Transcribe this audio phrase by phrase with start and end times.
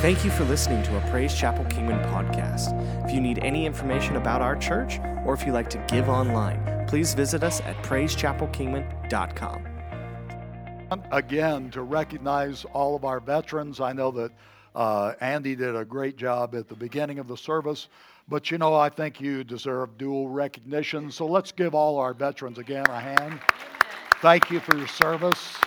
[0.00, 2.72] Thank you for listening to a Praise Chapel Kingman podcast.
[3.04, 6.86] If you need any information about our church or if you'd like to give online,
[6.88, 9.66] please visit us at praisechapelkingman.com.
[11.12, 14.32] Again, to recognize all of our veterans, I know that
[14.74, 17.88] uh, Andy did a great job at the beginning of the service,
[18.26, 21.10] but you know, I think you deserve dual recognition.
[21.10, 23.38] So let's give all our veterans again a hand.
[24.22, 25.58] Thank you for your service.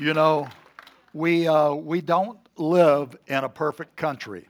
[0.00, 0.48] You know,
[1.12, 4.48] we, uh, we don't live in a perfect country,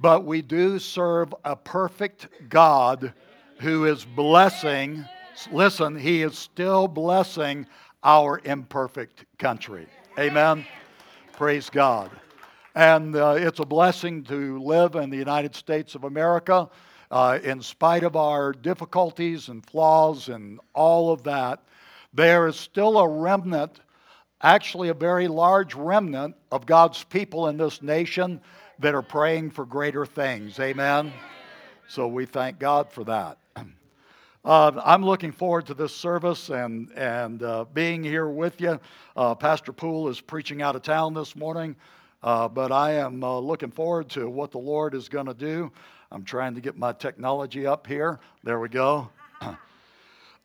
[0.00, 3.12] but we do serve a perfect God
[3.60, 5.04] who is blessing.
[5.52, 7.64] Listen, He is still blessing
[8.02, 9.86] our imperfect country.
[10.18, 10.66] Amen.
[11.34, 12.10] Praise God.
[12.74, 16.68] And uh, it's a blessing to live in the United States of America.
[17.08, 21.62] Uh, in spite of our difficulties and flaws and all of that,
[22.16, 23.80] there is still a remnant,
[24.42, 28.40] actually, a very large remnant of God's people in this nation
[28.78, 30.58] that are praying for greater things.
[30.58, 31.12] Amen?
[31.88, 33.38] So we thank God for that.
[34.44, 38.78] Uh, I'm looking forward to this service and, and uh, being here with you.
[39.16, 41.74] Uh, Pastor Poole is preaching out of town this morning,
[42.22, 45.72] uh, but I am uh, looking forward to what the Lord is going to do.
[46.12, 48.20] I'm trying to get my technology up here.
[48.44, 49.08] There we go.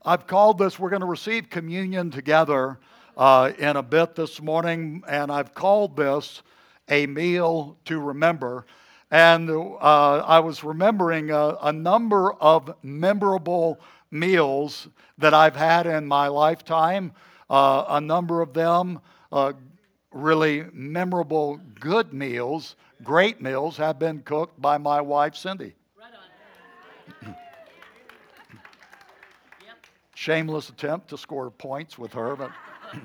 [0.04, 2.80] I've called this, we're going to receive communion together
[3.16, 6.42] uh, in a bit this morning, and I've called this
[6.90, 8.66] a meal to remember.
[9.12, 9.76] And uh,
[10.26, 13.80] I was remembering a, a, number of memorable
[14.10, 14.88] meals
[15.20, 17.12] that I've had in my lifetime,
[17.50, 19.54] uh, a number of them uh,
[20.12, 25.76] really memorable, good meals, great meals have been cooked by my wife, Cindy.
[30.22, 32.52] Shameless attempt to score points with her, but.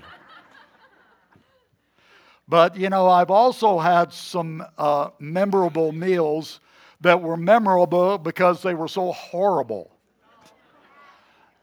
[2.49, 6.61] but you know, I've also had some uh, memorable meals
[7.01, 9.91] that were memorable because they were so horrible.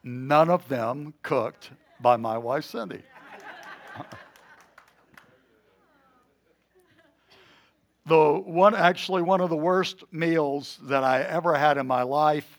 [0.03, 1.69] None of them cooked
[2.01, 3.03] by my wife, Cindy.
[8.07, 12.57] the one, actually, one of the worst meals that I ever had in my life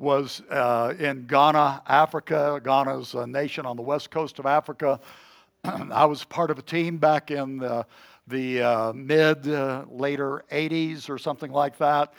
[0.00, 2.58] was uh, in Ghana, Africa.
[2.64, 4.98] Ghana's a nation on the west coast of Africa.
[5.64, 7.84] I was part of a team back in the,
[8.26, 12.14] the uh, mid, uh, later 80s or something like that.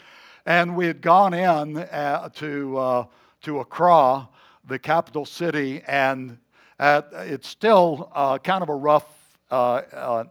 [0.46, 3.04] And we had gone in uh, to, uh,
[3.42, 4.28] to Accra,
[4.68, 6.38] the capital city, and
[6.78, 9.06] at, it's still uh, kind of a rough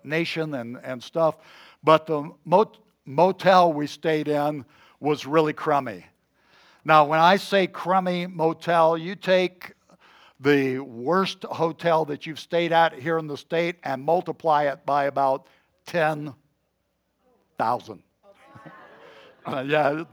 [0.05, 1.35] nation and, and stuff.
[1.83, 4.63] But the mot- motel we stayed in
[5.01, 6.05] was really crummy.
[6.83, 9.73] Now, when I say crummy motel, you take
[10.39, 15.05] the worst hotel that you've stayed at here in the state and multiply it by
[15.05, 15.45] about
[15.85, 18.03] 10,000.
[19.45, 20.05] uh, yeah,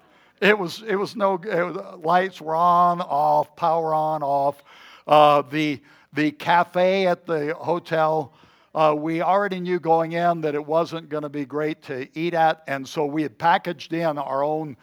[0.43, 4.63] it was, it was no, it was, lights were on, off, power on, off.
[5.07, 5.81] Uh, the,
[6.13, 8.35] the cafe at the hotel,
[8.75, 12.35] uh, we already knew going in that it wasn't going to be great to eat
[12.35, 14.77] at, and so we had packaged in our own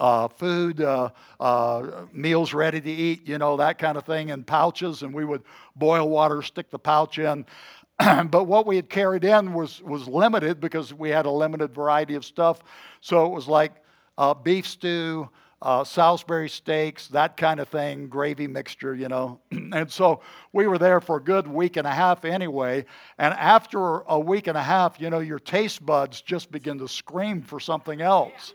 [0.00, 4.42] uh, food, uh, uh, meals ready to eat, you know, that kind of thing in
[4.42, 5.42] pouches, and we would
[5.76, 7.44] boil water, stick the pouch in.
[7.98, 12.14] but what we had carried in was, was limited because we had a limited variety
[12.14, 12.60] of stuff.
[13.02, 13.72] So it was like
[14.16, 15.28] uh, beef stew,
[15.60, 19.38] uh, Salisbury steaks, that kind of thing, gravy mixture, you know.
[19.50, 20.22] and so
[20.54, 22.86] we were there for a good week and a half anyway.
[23.18, 26.88] And after a week and a half, you know, your taste buds just begin to
[26.88, 28.54] scream for something else.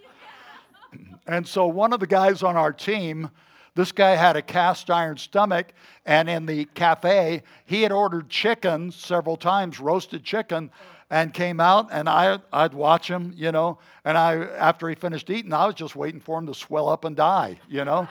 [1.28, 3.29] And so one of the guys on our team,
[3.75, 5.73] this guy had a cast iron stomach,
[6.06, 10.72] and in the cafe, he had ordered chicken several times, roasted chicken,
[11.09, 15.29] and came out, and I, I'd watch him, you know, and I, after he finished
[15.29, 18.07] eating, I was just waiting for him to swell up and die, you know.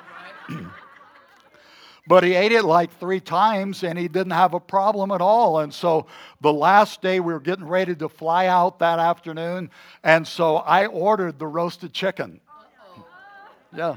[2.06, 5.60] but he ate it like three times and he didn't have a problem at all.
[5.60, 6.06] And so
[6.40, 9.70] the last day we were getting ready to fly out that afternoon,
[10.02, 12.40] and so I ordered the roasted chicken.
[13.74, 13.96] Yeah.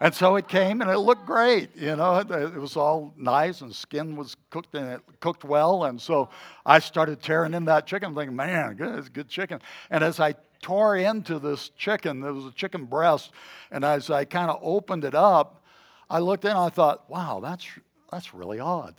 [0.00, 2.18] And so it came and it looked great, you know.
[2.18, 5.84] It, was all nice and skin was cooked and it cooked well.
[5.84, 6.28] And so
[6.64, 9.60] I started tearing in that chicken, thinking, man, good, it's good chicken.
[9.90, 13.32] And as I tore into this chicken, there was a chicken breast,
[13.70, 15.64] and as I kind of opened it up,
[16.08, 17.66] I looked in and I thought, wow, that's,
[18.10, 18.94] that's really odd.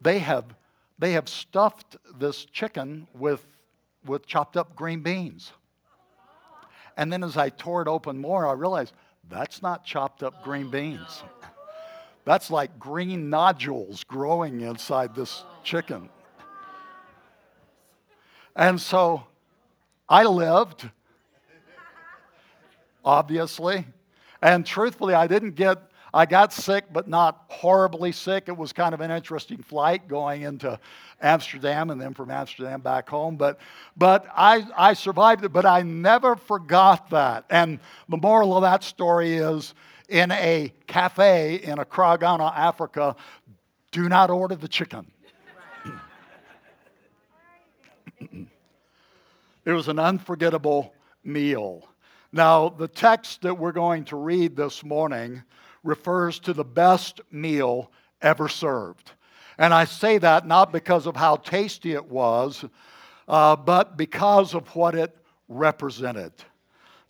[0.00, 0.44] They have,
[0.98, 3.44] they have stuffed this chicken with,
[4.04, 5.52] with chopped up green beans.
[6.96, 8.92] And then as I tore it open more, I realized
[9.28, 11.22] that's not chopped up green beans.
[12.24, 16.08] That's like green nodules growing inside this chicken.
[18.56, 19.24] And so
[20.08, 20.88] I lived,
[23.04, 23.86] obviously.
[24.40, 28.44] And truthfully, I didn't get I got sick, but not horribly sick.
[28.46, 30.78] It was kind of an interesting flight going into
[31.20, 33.34] Amsterdam and then from Amsterdam back home.
[33.34, 33.58] But,
[33.96, 37.46] but I, I survived it, but I never forgot that.
[37.50, 39.74] And the moral of that story is
[40.08, 43.16] in a cafe in Accra, Ghana, Africa,
[43.90, 45.10] do not order the chicken.
[49.64, 50.94] it was an unforgettable
[51.24, 51.88] meal.
[52.30, 55.42] Now, the text that we're going to read this morning
[55.84, 59.12] refers to the best meal ever served.
[59.58, 62.64] And I say that not because of how tasty it was,
[63.28, 65.16] uh, but because of what it
[65.48, 66.32] represented.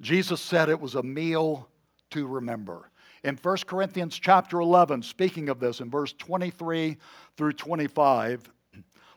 [0.00, 1.68] Jesus said it was a meal
[2.10, 2.90] to remember.
[3.22, 6.98] In 1 Corinthians chapter 11, speaking of this in verse 23
[7.36, 8.50] through 25,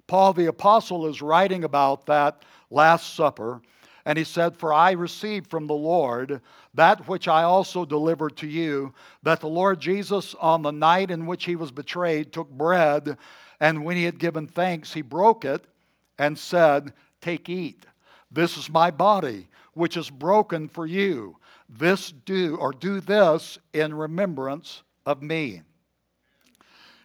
[0.08, 3.62] Paul the Apostle is writing about that Last Supper,
[4.08, 6.40] and he said, For I received from the Lord
[6.74, 8.94] that which I also delivered to you,
[9.24, 13.18] that the Lord Jesus, on the night in which he was betrayed, took bread,
[13.60, 15.66] and when he had given thanks, he broke it
[16.18, 17.86] and said, Take, eat.
[18.32, 21.36] This is my body, which is broken for you.
[21.68, 25.64] This do, or do this in remembrance of me.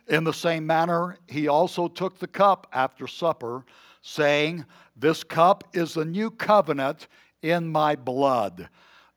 [0.07, 3.65] In the same manner, he also took the cup after supper,
[4.03, 4.65] saying,
[5.03, 7.09] This cup is the new covenant
[7.43, 8.69] in my blood.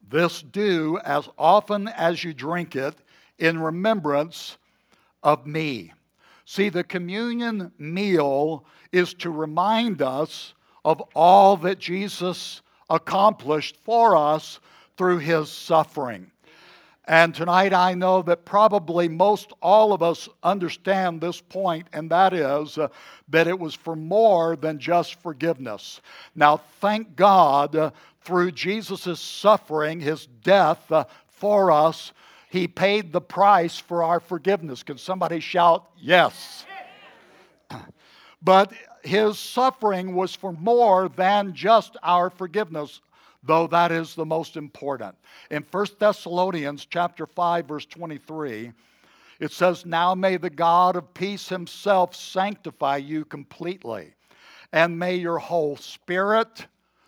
[0.09, 2.95] This do as often as you drink it
[3.37, 4.57] in remembrance
[5.21, 5.93] of me.
[6.45, 14.59] See, the communion meal is to remind us of all that Jesus accomplished for us
[14.97, 16.31] through his suffering.
[17.07, 22.33] And tonight I know that probably most all of us understand this point, and that
[22.33, 22.87] is uh,
[23.29, 26.01] that it was for more than just forgiveness.
[26.33, 27.91] Now, thank God uh,
[28.21, 32.11] through Jesus' suffering, his death uh, for us,
[32.49, 34.81] he paid the price for our forgiveness.
[34.81, 36.65] Can somebody shout, Yes?
[38.41, 38.73] But
[39.03, 43.01] his suffering was for more than just our forgiveness
[43.45, 45.15] though that is the most important.
[45.51, 48.71] In 1 Thessalonians chapter 5 verse 23,
[49.39, 54.13] it says, "Now may the God of peace himself sanctify you completely,
[54.71, 56.67] and may your whole spirit,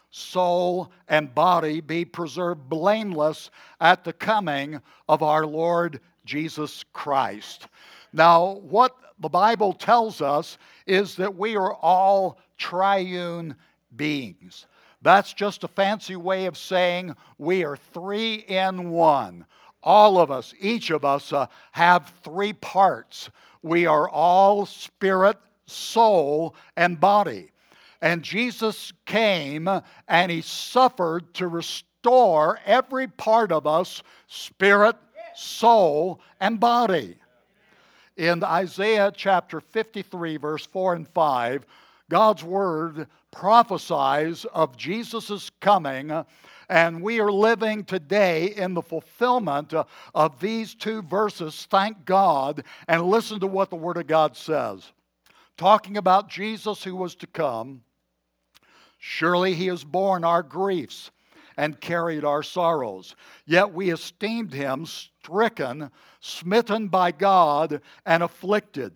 [0.10, 3.50] soul, and body be preserved blameless
[3.80, 7.68] at the coming of our Lord Jesus Christ."
[8.14, 13.56] Now, what the Bible tells us is that we are all triune
[13.96, 14.66] beings.
[15.02, 19.46] That's just a fancy way of saying we are three in one.
[19.84, 23.30] All of us, each of us, uh, have three parts.
[23.62, 27.52] We are all spirit, soul, and body.
[28.02, 29.70] And Jesus came
[30.08, 34.96] and he suffered to restore every part of us spirit,
[35.36, 37.18] soul, and body.
[38.18, 41.66] In Isaiah chapter 53, verse 4 and 5,
[42.10, 46.12] God's word prophesies of Jesus' coming,
[46.70, 49.76] and we are living today in the fulfillment
[50.16, 51.68] of these two verses.
[51.70, 54.92] Thank God, and listen to what the Word of God says.
[55.56, 57.84] Talking about Jesus who was to come,
[58.98, 61.12] surely he has borne our griefs
[61.58, 63.16] and carried our sorrows.
[63.46, 68.94] Yet we esteemed him stricken, smitten by God, and afflicted.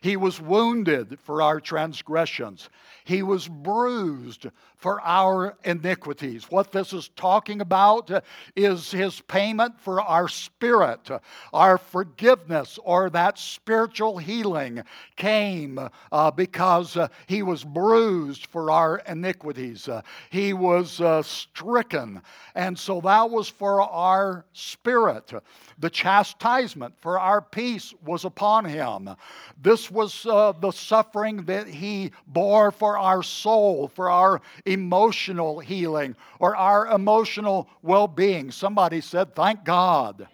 [0.00, 2.68] He was wounded for our transgressions.
[3.08, 4.48] He was bruised
[4.78, 6.50] for our iniquities.
[6.50, 8.10] What this is talking about
[8.54, 11.10] is his payment for our spirit.
[11.52, 14.82] Our forgiveness or that spiritual healing
[15.16, 15.80] came
[16.12, 19.88] uh, because uh, he was bruised for our iniquities.
[19.88, 22.22] Uh, he was uh, stricken.
[22.54, 25.32] And so that was for our spirit.
[25.80, 29.10] The chastisement for our peace was upon him.
[29.60, 34.40] This was uh, the suffering that he bore for our soul, for our
[34.72, 38.50] emotional healing, or our emotional well being.
[38.50, 40.28] Somebody said, Thank God.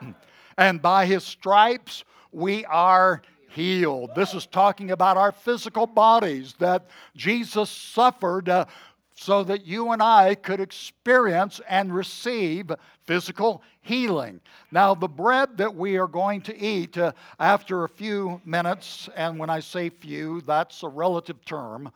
[0.58, 4.10] And by his stripes, we are healed.
[4.14, 6.86] This is talking about our physical bodies that
[7.16, 8.66] Jesus suffered uh,
[9.14, 12.70] so that you and I could experience and receive
[13.04, 14.40] physical healing.
[14.70, 19.38] Now, the bread that we are going to eat uh, after a few minutes, and
[19.38, 21.90] when I say few, that's a relative term.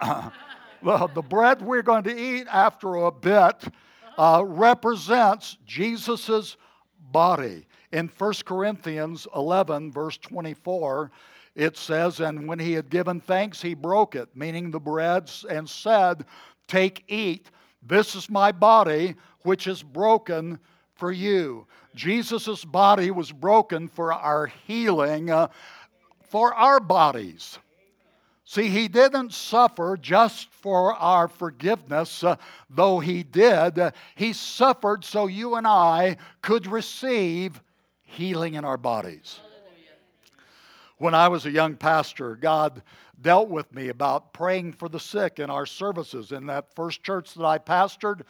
[0.82, 3.64] well, the bread we're going to eat after a bit
[4.18, 6.56] uh, represents Jesus'
[7.12, 7.66] body.
[7.92, 11.10] In 1 Corinthians 11, verse 24,
[11.54, 15.68] it says, And when he had given thanks, he broke it, meaning the bread, and
[15.68, 16.24] said,
[16.68, 17.50] Take, eat.
[17.82, 20.58] This is my body, which is broken
[20.94, 21.66] for you.
[21.94, 25.48] Jesus' body was broken for our healing, uh,
[26.28, 27.58] for our bodies.
[28.50, 32.34] See, he didn't suffer just for our forgiveness, uh,
[32.68, 33.78] though he did.
[34.16, 37.62] He suffered so you and I could receive
[38.02, 39.38] healing in our bodies.
[40.98, 42.82] When I was a young pastor, God
[43.20, 46.32] dealt with me about praying for the sick in our services.
[46.32, 48.22] In that first church that I pastored,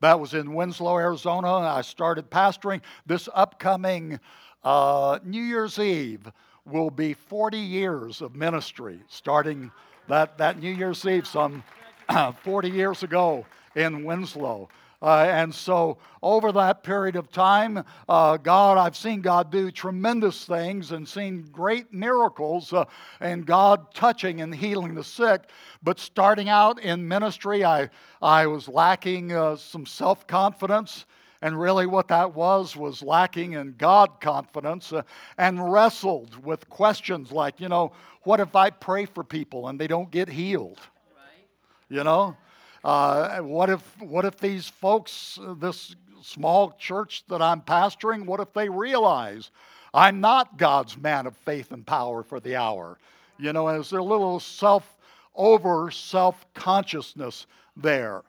[0.00, 1.52] that was in Winslow, Arizona.
[1.52, 2.80] I started pastoring.
[3.04, 4.20] This upcoming
[4.64, 6.32] uh, New Year's Eve
[6.66, 9.70] will be 40 years of ministry, starting
[10.08, 11.62] that, that New Year's Eve some
[12.42, 14.68] 40 years ago in Winslow.
[15.02, 20.46] Uh, and so, over that period of time, uh, God, I've seen God do tremendous
[20.46, 22.86] things and seen great miracles uh,
[23.20, 25.50] and God touching and healing the sick.
[25.82, 27.90] But starting out in ministry, I,
[28.22, 31.04] I was lacking uh, some self confidence.
[31.46, 35.02] And really, what that was was lacking in God confidence uh,
[35.38, 37.92] and wrestled with questions like, you know,
[38.24, 40.80] what if I pray for people and they don't get healed?
[41.14, 41.46] Right.
[41.88, 42.36] You know?
[42.82, 48.52] Uh, what if what if these folks, this small church that I'm pastoring, what if
[48.52, 49.52] they realize
[49.94, 52.98] I'm not God's man of faith and power for the hour?
[53.38, 54.96] You know, is there a little self
[55.36, 58.24] over self consciousness there?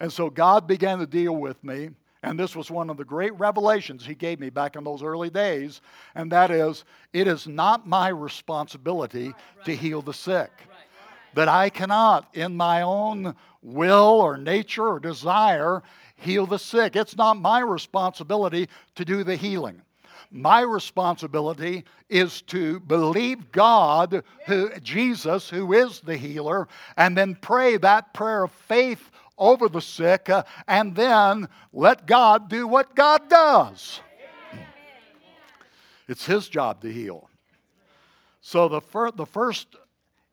[0.00, 1.90] And so God began to deal with me.
[2.22, 5.30] And this was one of the great revelations he gave me back in those early
[5.30, 5.80] days.
[6.14, 10.50] And that is, it is not my responsibility to heal the sick.
[11.34, 15.82] That I cannot, in my own will or nature or desire
[16.16, 16.94] heal the sick.
[16.94, 19.82] It's not my responsibility to do the healing.
[20.30, 27.76] My responsibility is to believe God, who, Jesus, who is the healer, and then pray
[27.78, 33.28] that prayer of faith over the sick, uh, and then let God do what God
[33.28, 34.00] does.
[36.08, 37.28] It's His job to heal.
[38.40, 39.68] So the, fir- the first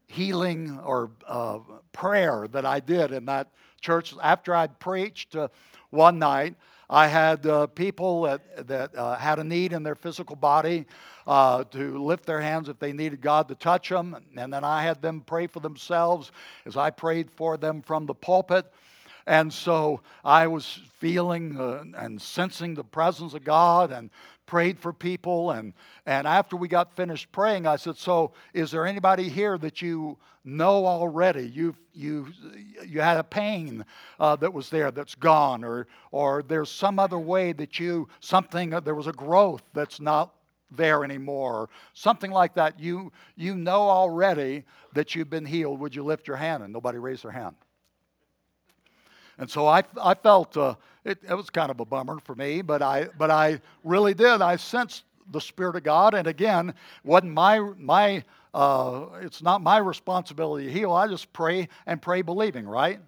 [0.08, 1.60] healing or uh,
[1.94, 5.48] prayer that I did in that church after I'd preached uh,
[5.92, 6.56] one night.
[6.90, 10.88] I had uh, people that, that uh, had a need in their physical body
[11.28, 14.18] uh, to lift their hands if they needed God to touch them.
[14.36, 16.32] And then I had them pray for themselves
[16.66, 18.66] as I prayed for them from the pulpit.
[19.30, 24.10] And so I was feeling uh, and sensing the presence of God and
[24.48, 25.52] prayed for people.
[25.52, 25.74] And,
[26.08, 30.18] and after we got finished praying, I said, So, is there anybody here that you
[30.44, 31.48] know already?
[31.48, 32.30] You, you,
[32.84, 33.86] you had a pain
[34.20, 38.74] uh, that was there that's gone, or, or there's some other way that you, something,
[38.74, 40.34] uh, there was a growth that's not
[40.72, 42.80] there anymore, something like that.
[42.80, 45.80] You, you know already that you've been healed.
[45.82, 46.64] Would you lift your hand?
[46.64, 47.56] And nobody raised their hand.
[49.40, 52.62] And so I, I felt uh, it, it was kind of a bummer for me,
[52.62, 54.42] but I, but I really did.
[54.42, 56.14] I sensed the Spirit of God.
[56.14, 56.74] And again,
[57.06, 60.92] wasn't my, my uh, it's not my responsibility to heal.
[60.92, 63.00] I just pray and pray believing, right?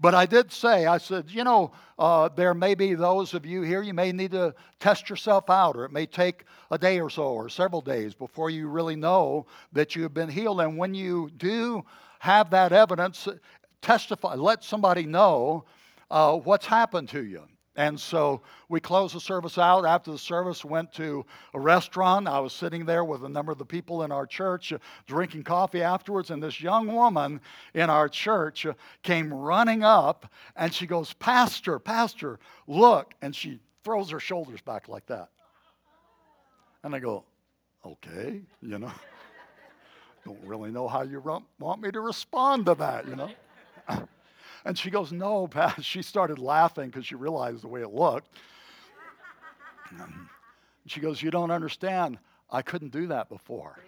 [0.00, 3.62] But I did say, I said, you know, uh, there may be those of you
[3.62, 7.08] here, you may need to test yourself out, or it may take a day or
[7.08, 10.60] so, or several days before you really know that you have been healed.
[10.60, 11.84] And when you do
[12.18, 13.28] have that evidence,
[13.84, 15.64] testify, let somebody know
[16.10, 17.42] uh, what's happened to you.
[17.76, 19.84] And so we closed the service out.
[19.84, 22.28] After the service, went to a restaurant.
[22.28, 25.42] I was sitting there with a number of the people in our church uh, drinking
[25.42, 26.30] coffee afterwards.
[26.30, 27.40] And this young woman
[27.74, 32.38] in our church uh, came running up and she goes, Pastor, Pastor,
[32.68, 33.12] look.
[33.22, 35.30] And she throws her shoulders back like that.
[36.84, 37.24] And I go,
[37.84, 38.92] okay, you know.
[40.24, 41.20] Don't really know how you
[41.58, 43.30] want me to respond to that, you know.
[44.66, 45.78] And she goes, No, Pat.
[45.84, 48.28] She started laughing because she realized the way it looked.
[50.86, 52.18] she goes, You don't understand.
[52.50, 53.78] I couldn't do that before.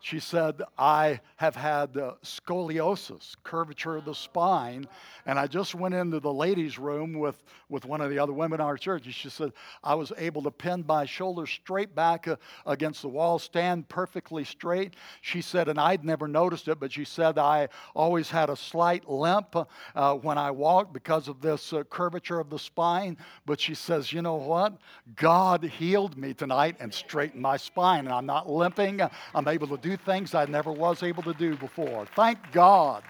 [0.00, 4.86] She said, I have had uh, scoliosis, curvature of the spine,
[5.24, 8.60] and I just went into the ladies' room with, with one of the other women
[8.60, 9.06] in our church.
[9.06, 12.36] And she said, I was able to pin my shoulders straight back uh,
[12.66, 14.94] against the wall, stand perfectly straight.
[15.22, 19.08] She said, and I'd never noticed it, but she said, I always had a slight
[19.08, 23.16] limp uh, when I walked because of this uh, curvature of the spine.
[23.44, 24.74] But she says, you know what?
[25.16, 29.00] God healed me tonight and straightened my spine, and I'm not limping.
[29.34, 32.06] I'm able to do things I never was able to do before.
[32.16, 33.04] Thank God.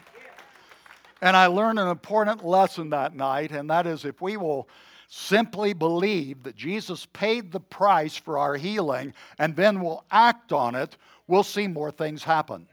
[1.23, 4.69] And I learned an important lesson that night, and that is if we will
[5.09, 10.75] simply believe that Jesus paid the price for our healing and then we'll act on
[10.75, 12.67] it, we'll see more things happen.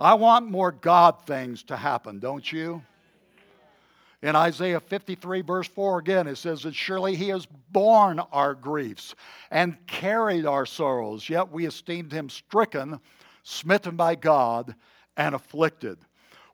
[0.00, 2.82] I want more God things to happen, don't you?
[4.22, 9.14] In Isaiah 53, verse 4, again, it says that surely he has borne our griefs
[9.50, 12.98] and carried our sorrows, yet we esteemed him stricken,
[13.42, 14.74] smitten by God,
[15.16, 15.98] and afflicted.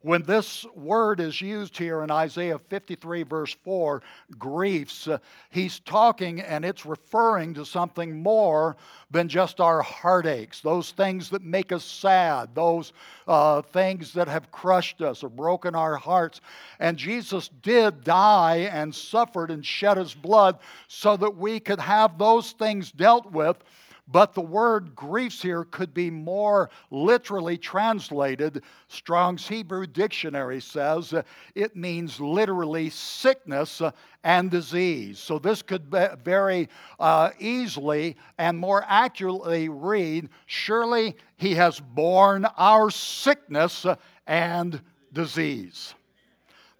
[0.02, 4.02] When this word is used here in Isaiah 53, verse 4,
[4.36, 5.18] griefs, uh,
[5.50, 8.76] he's talking and it's referring to something more
[9.12, 12.92] than just our heartaches, those things that make us sad, those
[13.28, 16.40] uh, things that have crushed us or broken our hearts.
[16.80, 22.18] And Jesus did die and suffered and shed his blood so that we could have
[22.18, 23.56] those things dealt with
[24.08, 28.62] but the word griefs here could be more literally translated.
[28.88, 31.14] Strong's Hebrew Dictionary says
[31.54, 33.80] it means literally sickness
[34.24, 35.18] and disease.
[35.18, 35.84] So this could
[36.24, 36.68] very
[36.98, 43.86] uh, easily and more accurately read Surely he has borne our sickness
[44.26, 44.80] and
[45.12, 45.94] disease.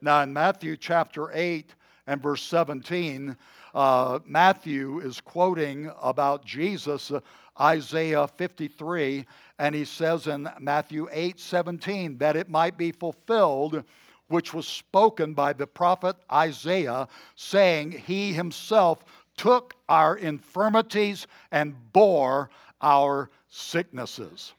[0.00, 1.74] Now, in Matthew chapter 8
[2.08, 3.36] and verse 17,
[3.74, 7.20] uh, Matthew is quoting about Jesus, uh,
[7.60, 9.26] Isaiah 53,
[9.58, 13.84] and he says in Matthew 8 17 that it might be fulfilled
[14.28, 19.04] which was spoken by the prophet Isaiah, saying, He himself
[19.36, 22.48] took our infirmities and bore
[22.80, 24.54] our sicknesses.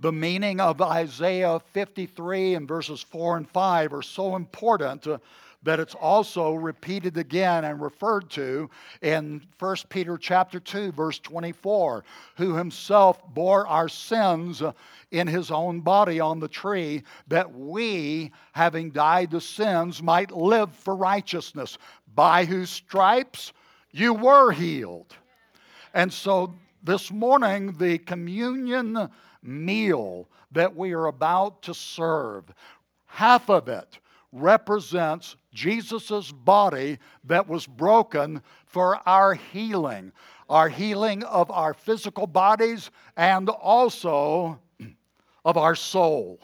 [0.00, 5.06] The meaning of Isaiah 53 and verses 4 and 5 are so important.
[5.62, 8.68] That it's also repeated again and referred to
[9.00, 12.04] in 1 Peter chapter 2 verse 24
[12.36, 14.62] who himself bore our sins
[15.10, 20.70] in his own body on the tree that we having died to sins might live
[20.70, 21.78] for righteousness
[22.14, 23.54] by whose stripes
[23.90, 25.16] you were healed
[25.94, 29.08] and so this morning the communion
[29.44, 32.44] meal that we are about to serve
[33.14, 33.98] half of it
[34.32, 40.10] represents Jesus' body that was broken for our healing,
[40.50, 44.58] our healing of our physical bodies and also
[45.44, 46.40] of our soul.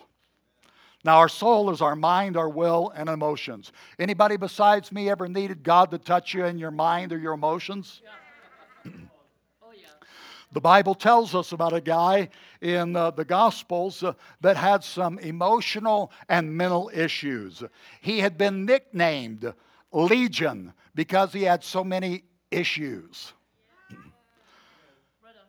[1.03, 3.73] Now, our soul is our mind, our will, and emotions.
[3.99, 8.01] Anybody besides me ever needed God to touch you in your mind or your emotions?
[8.85, 8.93] Yeah.
[10.53, 12.29] The Bible tells us about a guy
[12.61, 17.63] in uh, the Gospels uh, that had some emotional and mental issues.
[18.01, 19.53] He had been nicknamed
[19.93, 23.33] Legion because he had so many issues.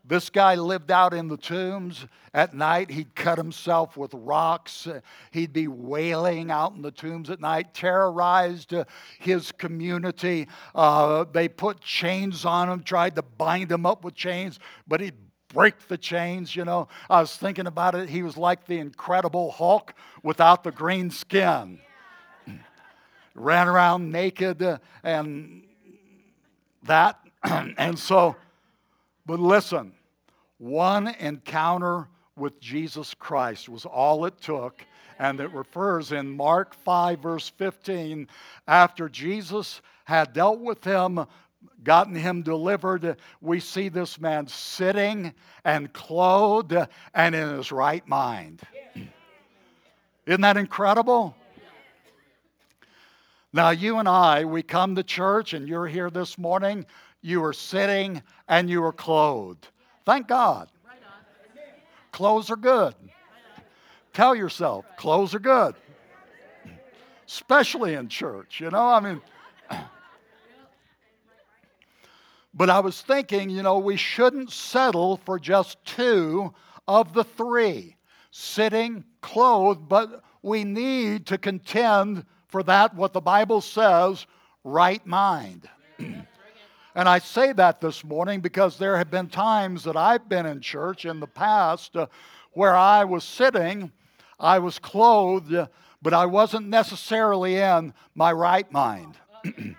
[0.04, 2.06] This guy lived out in the tombs.
[2.34, 4.88] At night, he'd cut himself with rocks.
[5.32, 8.86] He'd be wailing out in the tombs at night, terrorized uh,
[9.20, 10.48] his community.
[10.74, 15.16] Uh, they put chains on him, tried to bind him up with chains, but he'd
[15.54, 16.88] break the chains, you know.
[17.10, 18.10] I was thinking about it.
[18.10, 21.80] He was like the incredible Hulk without the green skin.
[23.36, 25.64] Ran around naked uh, and
[26.84, 27.20] that.
[27.44, 28.36] and so,
[29.26, 29.94] but listen,
[30.58, 34.84] one encounter with Jesus Christ was all it took.
[35.20, 38.28] And it refers in Mark 5, verse 15,
[38.68, 41.26] after Jesus had dealt with him,
[41.84, 45.34] gotten him delivered, we see this man sitting
[45.66, 46.76] and clothed
[47.14, 48.62] and in his right mind.
[50.26, 51.36] Isn't that incredible?
[53.54, 56.86] Now, you and I, we come to church and you're here this morning,
[57.22, 59.68] you are sitting and you are clothed.
[60.06, 60.70] Thank God.
[62.12, 62.96] Clothes are good.
[64.14, 65.76] Tell yourself, clothes are good.
[67.28, 68.88] Especially in church, you know?
[68.88, 69.22] I mean,
[72.54, 76.54] but I was thinking, you know, we shouldn't settle for just two
[76.88, 77.96] of the three
[78.32, 84.26] sitting, clothed, but we need to contend for that, what the Bible says,
[84.64, 85.70] right mind.
[86.94, 90.60] And I say that this morning because there have been times that I've been in
[90.60, 92.08] church in the past uh,
[92.52, 93.94] where I was sitting,
[94.38, 95.56] I was clothed,
[96.02, 99.18] but I wasn't necessarily in my right mind.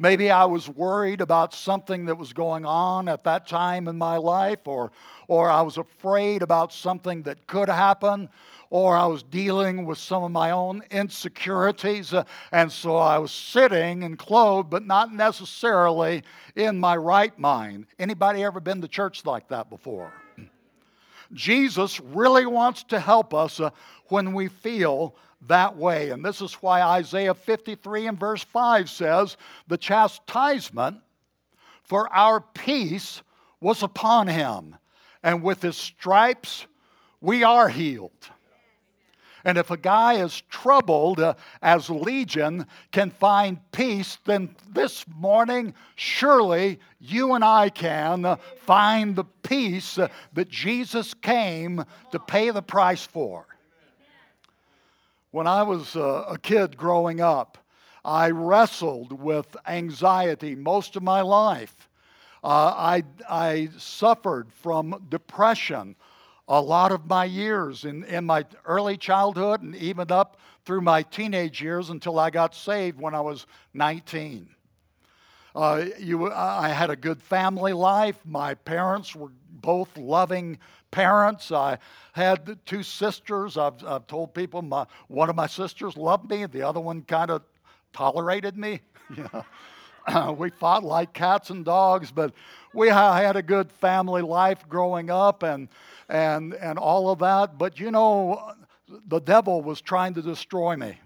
[0.00, 4.16] Maybe I was worried about something that was going on at that time in my
[4.16, 4.92] life, or,
[5.26, 8.28] or I was afraid about something that could happen,
[8.70, 12.14] or I was dealing with some of my own insecurities.
[12.14, 16.22] Uh, and so I was sitting and clothed, but not necessarily
[16.54, 17.86] in my right mind.
[17.98, 20.12] Anybody ever been to church like that before?
[21.32, 23.70] Jesus really wants to help us uh,
[24.06, 25.14] when we feel
[25.46, 26.10] that way.
[26.10, 29.36] And this is why Isaiah 53 and verse 5 says,
[29.68, 31.00] The chastisement
[31.82, 33.22] for our peace
[33.60, 34.76] was upon him,
[35.22, 36.66] and with his stripes
[37.20, 38.30] we are healed.
[39.48, 41.32] And if a guy is troubled, uh,
[41.62, 49.16] as Legion can find peace, then this morning, surely you and I can uh, find
[49.16, 51.82] the peace uh, that Jesus came
[52.12, 53.46] to pay the price for.
[55.30, 57.56] When I was uh, a kid growing up,
[58.04, 61.88] I wrestled with anxiety most of my life.
[62.44, 65.96] Uh, I, I suffered from depression
[66.48, 71.02] a lot of my years in, in my early childhood and even up through my
[71.02, 74.48] teenage years until I got saved when I was 19.
[75.54, 78.16] Uh, you, I had a good family life.
[78.24, 80.58] My parents were both loving
[80.90, 81.52] parents.
[81.52, 81.78] I
[82.12, 83.58] had two sisters.
[83.58, 87.30] I've, I've told people my, one of my sisters loved me, the other one kind
[87.30, 87.42] of
[87.92, 88.80] tolerated me.
[90.36, 92.32] we fought like cats and dogs, but
[92.72, 95.68] we had a good family life growing up and,
[96.08, 97.58] and, and all of that.
[97.58, 98.52] But you know,
[99.06, 100.98] the devil was trying to destroy me.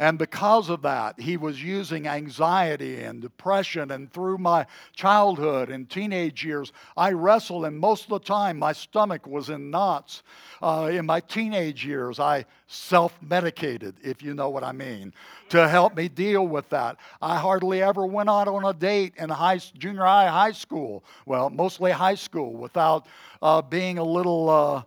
[0.00, 3.90] And because of that, he was using anxiety and depression.
[3.90, 4.64] And through my
[4.96, 9.70] childhood and teenage years, I wrestled, and most of the time, my stomach was in
[9.70, 10.22] knots.
[10.62, 15.12] Uh, in my teenage years, I self medicated, if you know what I mean,
[15.50, 16.96] to help me deal with that.
[17.20, 21.50] I hardly ever went out on a date in high, junior high, high school, well,
[21.50, 23.04] mostly high school, without
[23.42, 24.82] uh, being a little uh,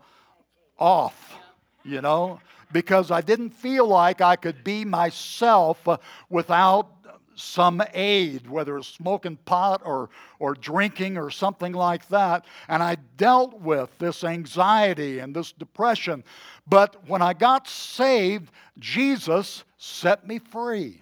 [0.80, 1.38] off,
[1.84, 2.40] you know
[2.74, 5.98] because I didn't feel like I could be myself uh,
[6.30, 6.90] without
[7.36, 10.10] some aid, whether it's smoking pot or,
[10.40, 12.46] or drinking or something like that.
[12.68, 16.24] And I dealt with this anxiety and this depression.
[16.68, 21.02] But when I got saved, Jesus set me free.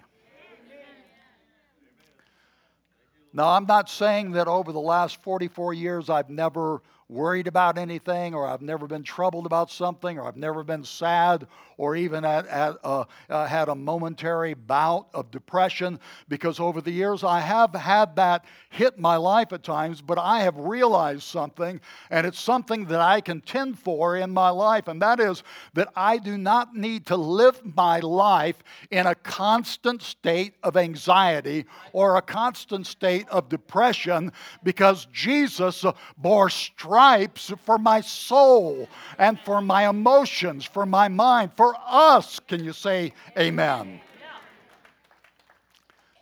[3.34, 8.34] Now, I'm not saying that over the last 44 years I've never worried about anything,
[8.34, 11.46] or I've never been troubled about something, or I've never been sad,
[11.76, 16.90] or even at, at, uh, uh, had a momentary bout of depression, because over the
[16.90, 21.80] years I have had that hit my life at times, but I have realized something,
[22.10, 25.42] and it's something that I contend for in my life, and that is
[25.74, 31.66] that I do not need to live my life in a constant state of anxiety
[31.92, 35.84] or a constant state of depression, because Jesus
[36.16, 38.88] bore stripes stripes for my soul
[39.18, 42.38] and for my emotions, for my mind, for us.
[42.46, 44.00] Can you say amen?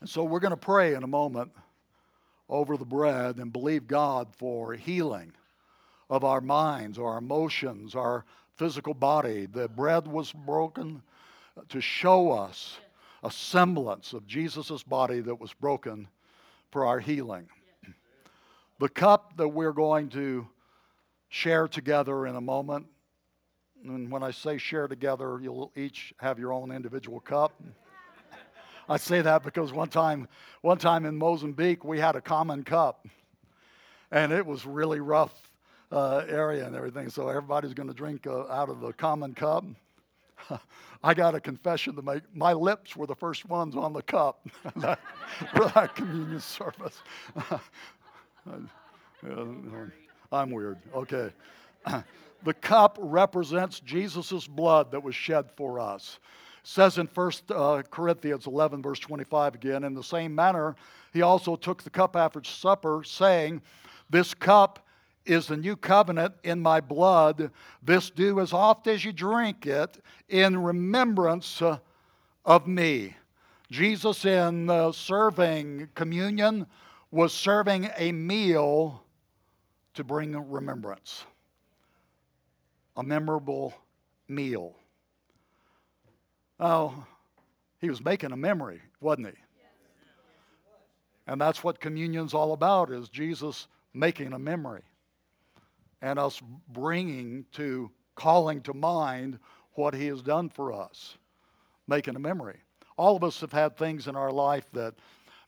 [0.01, 1.53] And so we're going to pray in a moment
[2.49, 5.33] over the bread and believe God for healing
[6.09, 8.25] of our minds, our emotions, our
[8.57, 9.45] physical body.
[9.45, 11.03] The bread was broken
[11.69, 12.79] to show us
[13.23, 16.09] a semblance of Jesus' body that was broken
[16.71, 17.49] for our healing.
[18.79, 20.49] The cup that we're going to
[21.31, 22.87] share together in a moment.
[23.83, 27.62] And when I say share together, you'll each have your own individual cup.
[28.88, 30.29] I say that because one time,
[30.61, 33.07] one time in Mozambique, we had a common cup,
[34.11, 35.33] and it was really rough
[35.93, 37.09] uh, area and everything.
[37.09, 39.64] So everybody's going to drink uh, out of the common cup.
[41.03, 42.23] I got a confession to make.
[42.35, 44.47] My lips were the first ones on the cup
[45.55, 47.03] for that communion service.
[50.33, 50.79] I'm weird.
[50.95, 51.31] Okay.
[52.45, 56.19] the cup represents Jesus' blood that was shed for us.
[56.62, 60.77] It says in 1 uh, Corinthians 11, verse 25 again, in the same manner,
[61.12, 63.62] he also took the cup after supper, saying,
[64.09, 64.87] This cup
[65.27, 67.51] is the new covenant in my blood.
[67.83, 71.79] This do as oft as you drink it in remembrance uh,
[72.45, 73.16] of me.
[73.71, 76.66] Jesus, in uh, serving communion,
[77.11, 79.03] was serving a meal
[79.94, 81.24] to bring remembrance,
[82.96, 83.74] a memorable
[84.29, 84.74] meal.
[86.59, 87.07] Oh,
[87.81, 89.35] he was making a memory, wasn't he?
[91.26, 94.83] And that's what communion's all about is Jesus making a memory
[96.03, 99.38] and us bringing to calling to mind
[99.74, 101.16] what he has done for us,
[101.87, 102.59] making a memory.
[102.96, 104.94] All of us have had things in our life that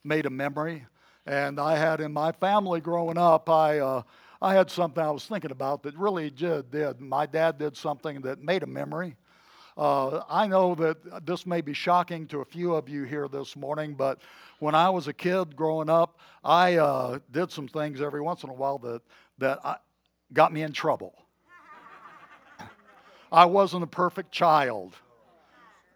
[0.05, 0.87] made a memory.
[1.27, 4.03] And I had in my family growing up, I, uh,
[4.43, 6.73] I had something I was thinking about that really did.
[6.73, 7.01] did.
[7.01, 9.15] My dad did something that made a memory.
[9.77, 13.55] Uh, I know that this may be shocking to a few of you here this
[13.55, 14.19] morning, but
[14.59, 18.51] when I was a kid growing up, I uh, did some things every once in
[18.51, 19.03] a while that,
[19.39, 19.77] that I,
[20.33, 21.15] got me in trouble.
[23.33, 24.97] I wasn't a perfect child.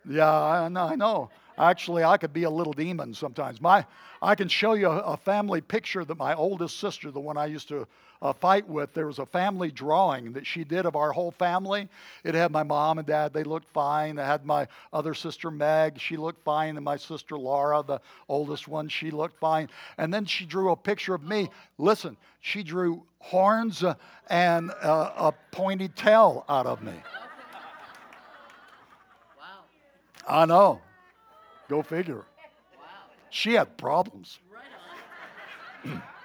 [0.09, 0.87] Yeah, I know.
[0.87, 1.30] I know.
[1.59, 3.61] Actually, I could be a little demon sometimes.
[3.61, 3.85] My,
[4.22, 7.46] I can show you a, a family picture that my oldest sister, the one I
[7.46, 7.88] used to
[8.22, 11.88] uh, fight with, there was a family drawing that she did of our whole family.
[12.24, 14.18] It had my mom and dad, they looked fine.
[14.18, 16.76] It had my other sister, Meg, she looked fine.
[16.76, 19.68] And my sister, Laura, the oldest one, she looked fine.
[19.98, 21.50] And then she drew a picture of me.
[21.79, 23.94] Listen, she drew horns uh,
[24.31, 26.94] and uh, a pointy tail out of me.
[29.38, 29.64] Wow.
[30.29, 30.81] I know.
[31.68, 32.24] Go figure.
[32.76, 32.87] Wow.
[33.31, 34.38] She had problems.
[35.85, 36.02] Right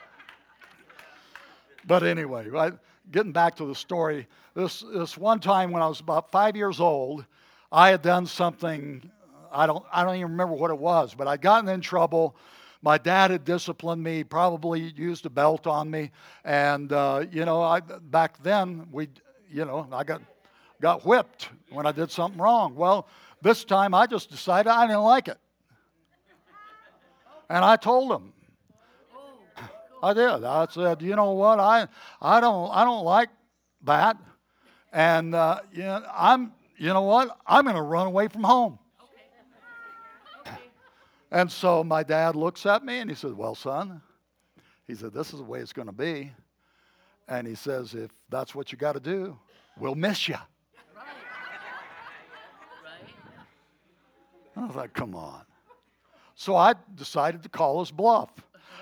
[1.85, 2.73] but anyway, right,
[3.11, 6.79] getting back to the story, this, this one time when I was about five years
[6.79, 7.25] old,
[7.71, 9.09] I had done something,
[9.51, 12.35] I don't, I don't even remember what it was, but I'd gotten in trouble.
[12.81, 16.11] My dad had disciplined me, probably used a belt on me.
[16.43, 19.07] And, uh, you know, I, back then, we,
[19.49, 20.21] you know, I got,
[20.81, 22.75] got whipped when I did something wrong.
[22.75, 23.07] Well,
[23.41, 25.37] this time I just decided I didn't like it.
[27.49, 28.33] And I told him.
[30.01, 30.43] I did.
[30.43, 31.59] I said, you know what?
[31.59, 31.87] I,
[32.21, 33.29] I don't I don't like
[33.83, 34.17] that.
[34.91, 37.37] And uh, you know, I'm you know what?
[37.45, 38.79] I'm going to run away from home.
[41.31, 44.01] And so my dad looks at me and he says, Well, son,
[44.87, 46.31] he said, This is the way it's going to be.
[47.27, 49.37] And he says, If that's what you got to do,
[49.79, 50.35] we'll miss you.
[54.55, 55.41] I was like, come on.
[56.35, 58.29] So I decided to call his bluff.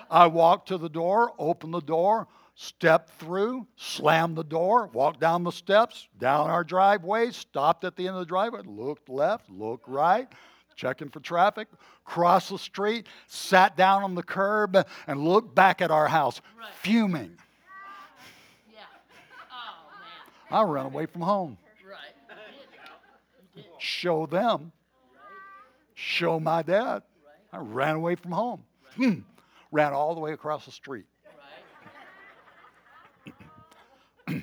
[0.10, 5.44] I walked to the door, opened the door, stepped through, slammed the door, walked down
[5.44, 9.88] the steps, down our driveway, stopped at the end of the driveway, looked left, looked
[9.88, 10.28] right,
[10.76, 11.68] checking for traffic,
[12.04, 16.74] crossed the street, sat down on the curb, and looked back at our house, right.
[16.74, 17.38] fuming.
[18.72, 18.80] Yeah.
[20.52, 21.58] Oh, I ran away from home.
[21.88, 21.98] Right.
[23.78, 24.72] Show them
[26.00, 27.04] show my dad.
[27.52, 28.64] I ran away from home.
[28.96, 29.20] Hmm.
[29.72, 31.06] Ran all the way across the street.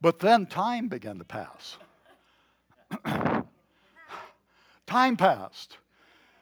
[0.00, 1.76] but then time began to pass.
[4.86, 5.78] time passed.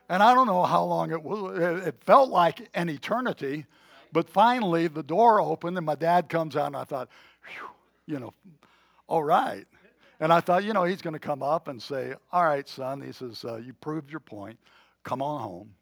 [0.08, 1.58] And I don't know how long it was.
[1.86, 3.66] It felt like an eternity.
[4.12, 7.10] But finally, the door opened and my dad comes out, and I thought,
[8.06, 8.32] you know,
[9.06, 9.66] all right.
[10.20, 13.00] And I thought, you know, he's going to come up and say, All right, son.
[13.00, 14.58] He says, uh, You proved your point.
[15.04, 15.74] Come on home.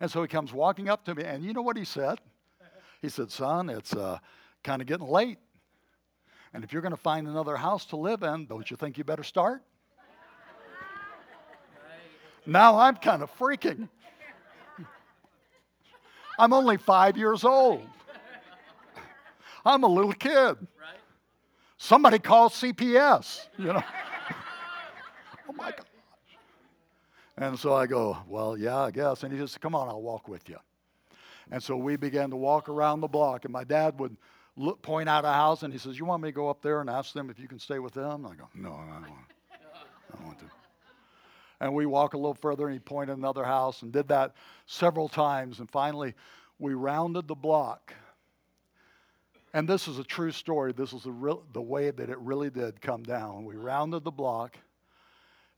[0.00, 2.18] And so he comes walking up to me, and you know what he said?
[3.02, 4.18] He said, Son, it's uh,
[4.64, 5.38] kind of getting late.
[6.52, 9.04] And if you're going to find another house to live in, don't you think you
[9.04, 9.62] better start?
[12.46, 13.88] Now I'm kind of freaking.
[16.38, 17.86] I'm only five years old.
[19.64, 20.56] I'm a little kid.
[21.76, 23.82] Somebody call CPS, you know.
[25.48, 25.89] oh my gosh.
[27.40, 29.24] And so I go, well, yeah, I guess.
[29.24, 30.58] And he says, come on, I'll walk with you.
[31.50, 34.16] And so we began to walk around the block, and my dad would
[34.56, 36.80] look, point out a house, and he says, you want me to go up there
[36.80, 38.24] and ask them if you can stay with them?
[38.24, 40.44] I go, no, I don't want, I don't want to.
[41.60, 44.34] And we walk a little further, and he pointed another house, and did that
[44.66, 45.58] several times.
[45.58, 46.14] And finally,
[46.58, 47.94] we rounded the block
[49.52, 50.72] and this is a true story.
[50.72, 53.44] This is real, the way that it really did come down.
[53.44, 54.56] We rounded the block,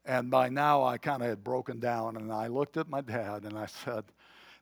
[0.05, 2.17] and by now I kind of had broken down.
[2.17, 4.05] And I looked at my dad and I said,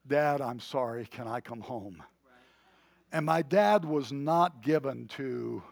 [0.07, 1.07] Dad, I'm sorry.
[1.07, 2.03] Can I come home?
[3.13, 5.63] And my dad was not given to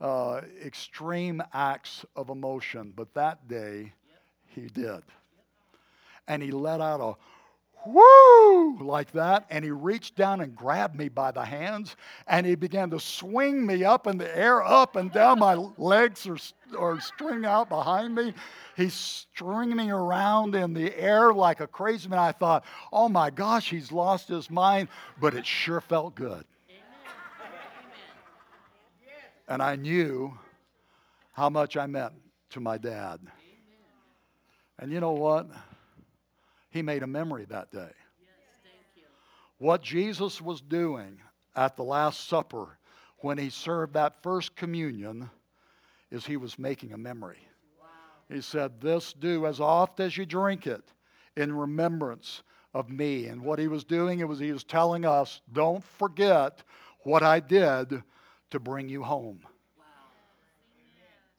[0.00, 3.92] uh, extreme acts of emotion, but that day
[4.46, 5.02] he did.
[6.26, 7.14] And he let out a
[7.86, 9.46] whoo, like that.
[9.50, 13.64] And he reached down and grabbed me by the hands and he began to swing
[13.66, 15.38] me up in the air, up and down.
[15.38, 16.38] My legs are,
[16.78, 18.34] are stringing out behind me.
[18.76, 22.18] He's stringing me around in the air like a crazy man.
[22.18, 24.88] I thought, oh my gosh, he's lost his mind,
[25.20, 26.44] but it sure felt good.
[29.48, 30.32] And I knew
[31.32, 32.12] how much I meant
[32.50, 33.20] to my dad.
[34.78, 35.48] And you know what?
[36.70, 37.90] He made a memory that day.
[37.90, 39.04] Yes,
[39.58, 41.18] what Jesus was doing
[41.56, 42.78] at the Last Supper
[43.18, 45.28] when he served that first communion
[46.10, 47.38] is he was making a memory.
[47.78, 47.86] Wow.
[48.34, 50.84] He said, This do as oft as you drink it
[51.36, 53.26] in remembrance of me.
[53.26, 56.62] And what he was doing, it was he was telling us, Don't forget
[57.02, 58.02] what I did
[58.50, 59.40] to bring you home.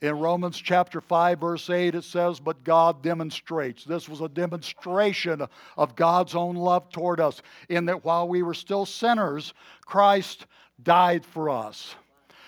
[0.02, 3.84] In Romans chapter 5, verse 8, it says, But God demonstrates.
[3.84, 5.46] This was a demonstration
[5.78, 9.54] of God's own love toward us, in that while we were still sinners,
[9.86, 10.48] Christ
[10.82, 11.96] died for us.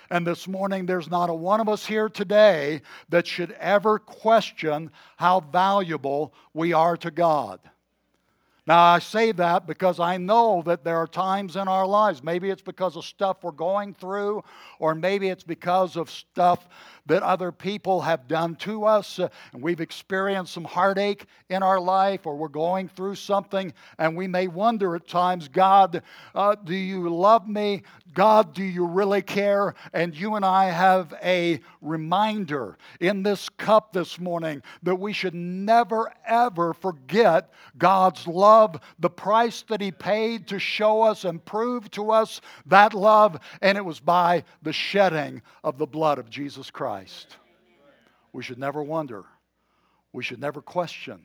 [0.10, 4.90] And this morning, there's not a one of us here today that should ever question
[5.18, 7.60] how valuable we are to God.
[8.66, 12.50] Now, I say that because I know that there are times in our lives, maybe
[12.50, 14.42] it's because of stuff we're going through,
[14.80, 16.70] or maybe it's because of stuff
[17.06, 21.80] that other people have done to us, uh, and we've experienced some heartache in our
[21.80, 26.02] life, or we're going through something, and we may wonder at times, God,
[26.34, 27.84] uh, do you love me?
[28.14, 29.76] God, do you really care?
[29.92, 35.36] And you and I have a reminder in this cup this morning that we should
[35.36, 38.53] never, ever forget God's love,
[39.00, 43.78] the price that He paid to show us and prove to us that love, and
[43.78, 47.38] it was by the shedding of the blood of Jesus Christ.
[48.32, 49.24] We should never wonder.
[50.12, 51.22] We should never question.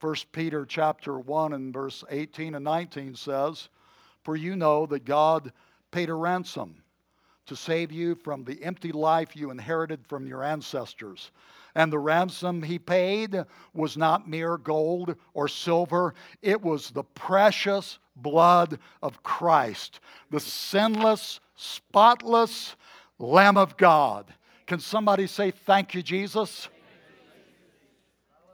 [0.00, 3.68] 1 Peter chapter 1 and verse 18 and 19 says,
[4.22, 5.52] For you know that God
[5.90, 6.82] paid a ransom
[7.46, 11.32] to save you from the empty life you inherited from your ancestors.
[11.78, 16.12] And the ransom he paid was not mere gold or silver,
[16.42, 22.74] it was the precious blood of Christ, the sinless, spotless
[23.20, 24.34] Lamb of God.
[24.66, 26.68] Can somebody say, Thank you, Jesus?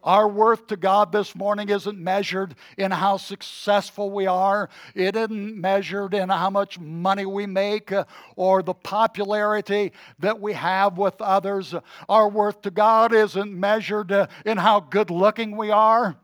[0.04, 4.68] Our worth to God this morning isn't measured in how successful we are.
[4.94, 8.04] It isn't measured in how much money we make uh,
[8.36, 11.74] or the popularity that we have with others.
[12.06, 16.16] Our worth to God isn't measured uh, in how good looking we are.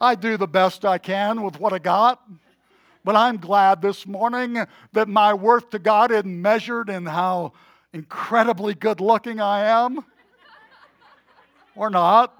[0.00, 2.22] I do the best I can with what I got.
[3.04, 7.52] But I'm glad this morning that my worth to God isn't measured in how
[7.92, 10.02] incredibly good looking I am
[11.74, 12.32] or not.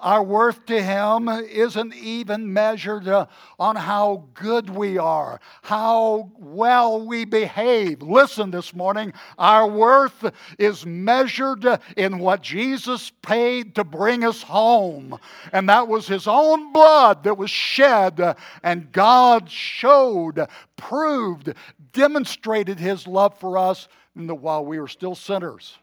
[0.00, 3.26] Our worth to Him isn't even measured uh,
[3.58, 8.00] on how good we are, how well we behave.
[8.00, 11.66] Listen this morning, our worth is measured
[11.98, 15.18] in what Jesus paid to bring us home.
[15.52, 21.52] And that was His own blood that was shed, and God showed, proved,
[21.92, 25.76] demonstrated His love for us while we were still sinners.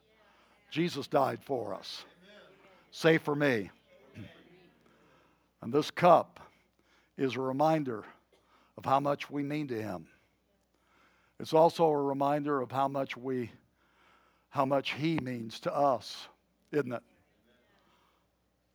[0.72, 2.04] Jesus died for us.
[2.92, 3.70] Say for me.
[5.68, 6.40] And this cup
[7.18, 8.06] is a reminder
[8.78, 10.08] of how much we mean to him.
[11.42, 13.52] It's also a reminder of how much we
[14.48, 16.30] how much he means to us,
[16.72, 17.04] isn't it?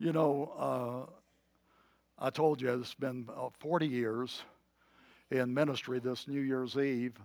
[0.00, 1.08] You know,
[2.18, 4.42] uh, I told you it's been uh, 40 years
[5.30, 7.18] in ministry this New Year's Eve,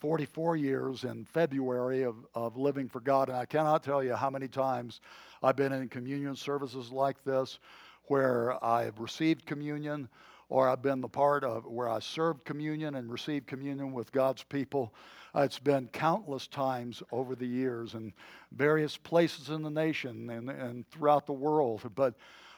[0.00, 3.30] 44 years in February of, of living for God.
[3.30, 5.00] And I cannot tell you how many times
[5.42, 7.58] I've been in communion services like this
[8.06, 10.08] where I've received communion
[10.52, 14.42] or I've been the part of where I served communion and received communion with God's
[14.42, 14.92] people.
[15.34, 18.12] Uh, it's been countless times over the years in
[18.52, 21.90] various places in the nation and, and throughout the world.
[21.94, 22.14] But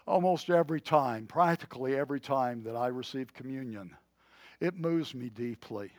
[0.09, 3.95] almost every time, practically every time that I receive communion,
[4.61, 5.93] it moves me deeply.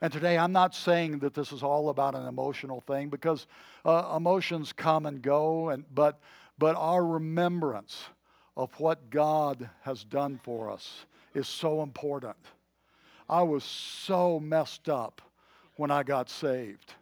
[0.00, 3.46] And today, I'm not saying that this is all about an emotional thing because
[3.84, 6.20] uh, emotions come and go, and, but,
[6.58, 8.04] but our remembrance
[8.56, 12.36] of what God has done for us is so important.
[13.28, 15.20] I was so messed up
[15.76, 16.94] when I got saved.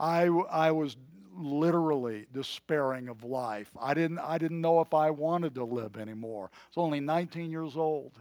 [0.00, 0.96] I, I was
[1.36, 3.70] literally despairing of life.
[3.80, 6.50] I didn't, I didn't know if I wanted to live anymore.
[6.52, 8.12] I was only 19 years old.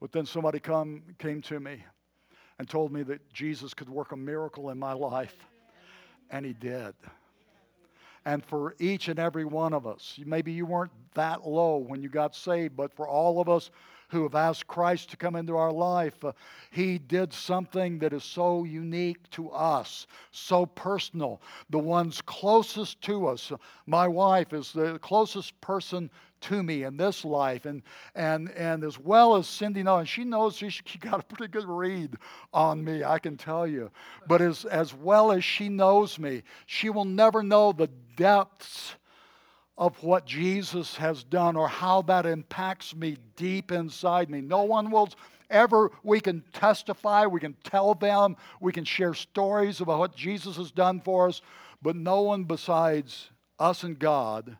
[0.00, 1.82] But then somebody come, came to me
[2.58, 5.36] and told me that Jesus could work a miracle in my life.
[6.30, 6.94] And he did
[8.28, 10.20] and for each and every one of us.
[10.22, 13.70] Maybe you weren't that low when you got saved, but for all of us
[14.10, 16.32] who have asked Christ to come into our life, uh,
[16.70, 21.40] He did something that is so unique to us, so personal.
[21.70, 23.50] The ones closest to us,
[23.86, 26.10] my wife is the closest person
[26.42, 27.66] to me in this life.
[27.66, 27.82] And,
[28.14, 31.50] and, and as well as Cindy knows, and she knows she, she got a pretty
[31.50, 32.16] good read
[32.52, 33.90] on me, I can tell you.
[34.26, 38.94] But as, as well as she knows me, she will never know the depths
[39.76, 44.40] of what Jesus has done or how that impacts me deep inside me.
[44.40, 45.08] No one will
[45.50, 50.56] ever, we can testify, we can tell them, we can share stories about what Jesus
[50.56, 51.40] has done for us,
[51.80, 54.56] but no one besides us and God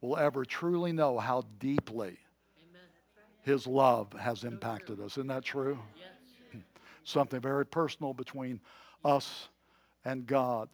[0.00, 2.18] will ever truly know how deeply
[3.42, 5.12] His love has impacted us.
[5.12, 5.78] Isn't that true?
[7.04, 8.60] Something very personal between
[9.04, 9.48] us
[10.04, 10.68] and God.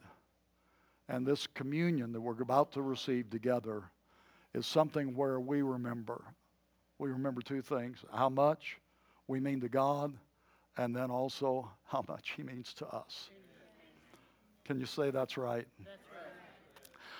[1.09, 3.83] And this communion that we're about to receive together
[4.53, 6.21] is something where we remember.
[6.99, 8.77] We remember two things how much
[9.27, 10.13] we mean to God
[10.77, 13.29] and then also how much He means to us.
[14.65, 15.65] Can you say that's right?
[15.85, 16.06] That's.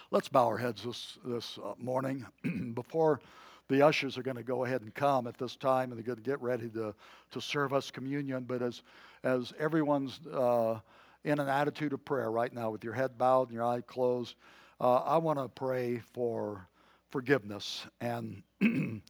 [0.09, 2.25] Let's bow our heads this, this uh, morning.
[2.73, 3.19] Before
[3.67, 6.23] the ushers are going to go ahead and come at this time, and they're going
[6.23, 6.95] to get ready to,
[7.31, 8.45] to serve us communion.
[8.45, 8.83] But as,
[9.25, 10.79] as everyone's uh,
[11.25, 14.35] in an attitude of prayer right now, with your head bowed and your eye closed,
[14.79, 16.65] uh, I want to pray for
[17.11, 17.85] forgiveness.
[17.99, 18.43] And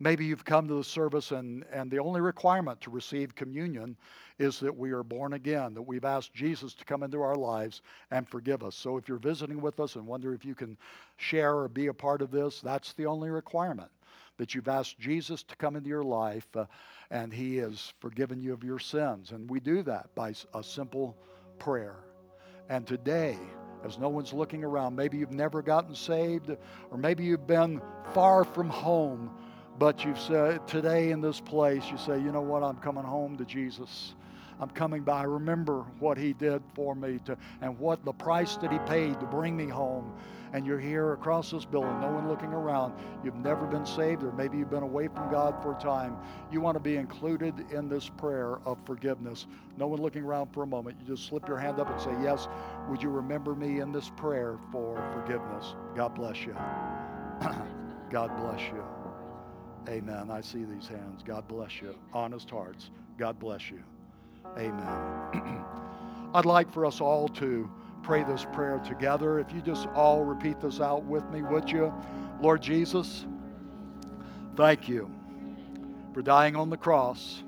[0.00, 3.96] maybe you've come to the service, and, and the only requirement to receive communion
[4.38, 7.82] is that we are born again, that we've asked Jesus to come into our lives
[8.10, 8.74] and forgive us.
[8.74, 10.76] So if you're visiting with us and wonder if you can
[11.16, 13.90] share or be a part of this, that's the only requirement.
[14.36, 16.64] That you've asked Jesus to come into your life uh,
[17.10, 19.30] and He has forgiven you of your sins.
[19.30, 21.16] And we do that by a simple
[21.60, 21.94] prayer.
[22.68, 23.38] And today,
[23.84, 24.96] as no one's looking around.
[24.96, 26.50] Maybe you've never gotten saved,
[26.90, 27.80] or maybe you've been
[28.12, 29.30] far from home,
[29.78, 33.36] but you've said today in this place, you say, you know what, I'm coming home
[33.38, 34.14] to Jesus.
[34.60, 35.20] I'm coming by.
[35.20, 39.18] I remember what he did for me to, and what the price that he paid
[39.20, 40.14] to bring me home
[40.52, 42.94] and you're here across this building, no one looking around,
[43.24, 46.16] you've never been saved, or maybe you've been away from God for a time,
[46.52, 49.48] you want to be included in this prayer of forgiveness.
[49.76, 50.96] No one looking around for a moment.
[51.00, 52.46] You just slip your hand up and say, Yes,
[52.88, 55.74] would you remember me in this prayer for forgiveness?
[55.96, 56.54] God bless you.
[58.10, 59.03] God bless you.
[59.88, 60.30] Amen.
[60.30, 61.22] I see these hands.
[61.24, 61.94] God bless you.
[62.12, 62.90] Honest hearts.
[63.18, 63.82] God bless you.
[64.56, 65.64] Amen.
[66.34, 67.70] I'd like for us all to
[68.02, 69.38] pray this prayer together.
[69.38, 71.92] If you just all repeat this out with me, would you?
[72.40, 73.26] Lord Jesus,
[74.56, 75.10] thank you
[76.12, 77.42] for dying on the cross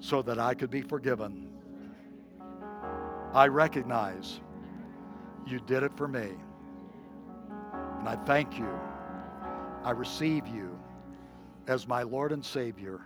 [0.00, 1.48] so that I could be forgiven.
[3.32, 4.40] I recognize
[5.46, 6.30] you did it for me.
[7.98, 8.68] And I thank you.
[9.84, 10.77] I receive you
[11.68, 13.00] as my Lord and Savior.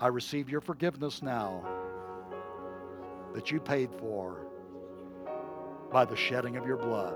[0.00, 1.64] I receive your forgiveness now
[3.32, 4.38] that you paid for
[5.90, 7.14] by the shedding of your blood.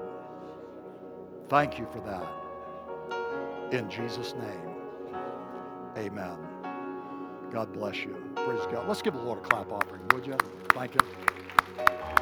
[1.48, 2.26] Thank you for that.
[3.72, 4.76] In Jesus' name,
[5.96, 6.38] amen.
[7.50, 8.16] God bless you.
[8.36, 8.86] Praise God.
[8.86, 10.36] Let's give the Lord a clap offering, would you?
[10.70, 11.00] Thank you.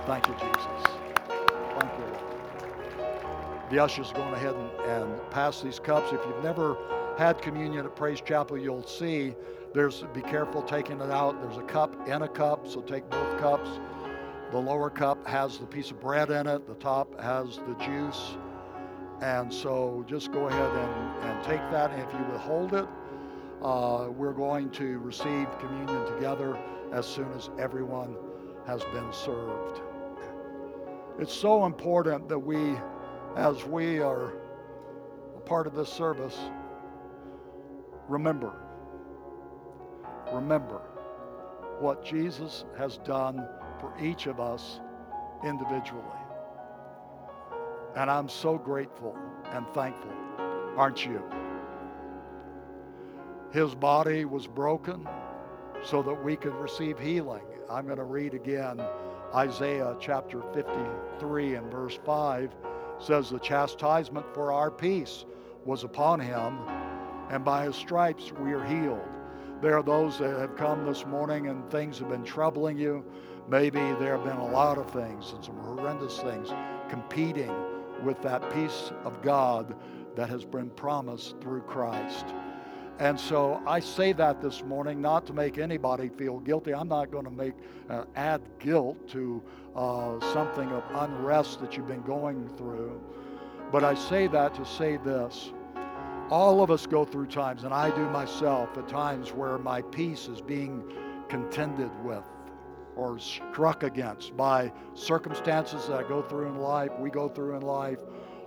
[0.07, 0.97] Thank you, Jesus.
[1.79, 2.07] Thank you.
[3.71, 6.13] The ushers going ahead and, and pass these cups.
[6.13, 6.77] If you've never
[7.17, 9.35] had communion at Praise Chapel, you'll see
[9.73, 11.41] there's, be careful taking it out.
[11.41, 13.69] There's a cup in a cup, so take both cups.
[14.51, 18.37] The lower cup has the piece of bread in it, the top has the juice.
[19.21, 21.91] And so just go ahead and, and take that.
[21.91, 22.87] And if you withhold it,
[23.63, 26.59] uh, we're going to receive communion together
[26.93, 28.17] as soon as everyone
[28.67, 29.81] has been served.
[31.19, 32.77] It's so important that we,
[33.37, 34.35] as we are
[35.37, 36.39] a part of this service,
[38.09, 38.53] remember,
[40.33, 40.81] remember
[41.81, 43.47] what Jesus has done
[43.81, 44.81] for each of us
[45.45, 46.03] individually.
[47.97, 49.17] And I'm so grateful
[49.53, 50.13] and thankful,
[50.77, 51.23] aren't you?
[53.53, 55.07] His body was broken
[55.85, 57.45] so that we could receive healing.
[57.71, 58.81] I'm going to read again
[59.35, 62.51] Isaiah chapter 53 and verse 5
[62.99, 65.25] says, The chastisement for our peace
[65.65, 66.59] was upon him,
[67.31, 69.09] and by his stripes we are healed.
[69.61, 73.05] There are those that have come this morning and things have been troubling you.
[73.49, 76.51] Maybe there have been a lot of things and some horrendous things
[76.89, 77.55] competing
[78.03, 79.75] with that peace of God
[80.17, 82.27] that has been promised through Christ.
[82.99, 86.73] And so I say that this morning not to make anybody feel guilty.
[86.73, 87.55] I'm not going to make
[87.91, 89.43] uh, add guilt to
[89.75, 93.01] uh, something of unrest that you've been going through.
[93.73, 95.53] But I say that to say this.
[96.35, 100.27] All of us go through times, and I do myself at times where my peace
[100.27, 100.83] is being
[101.29, 102.25] contended with
[102.97, 107.63] or struck against by circumstances that I go through in life, we go through in
[107.63, 108.01] life,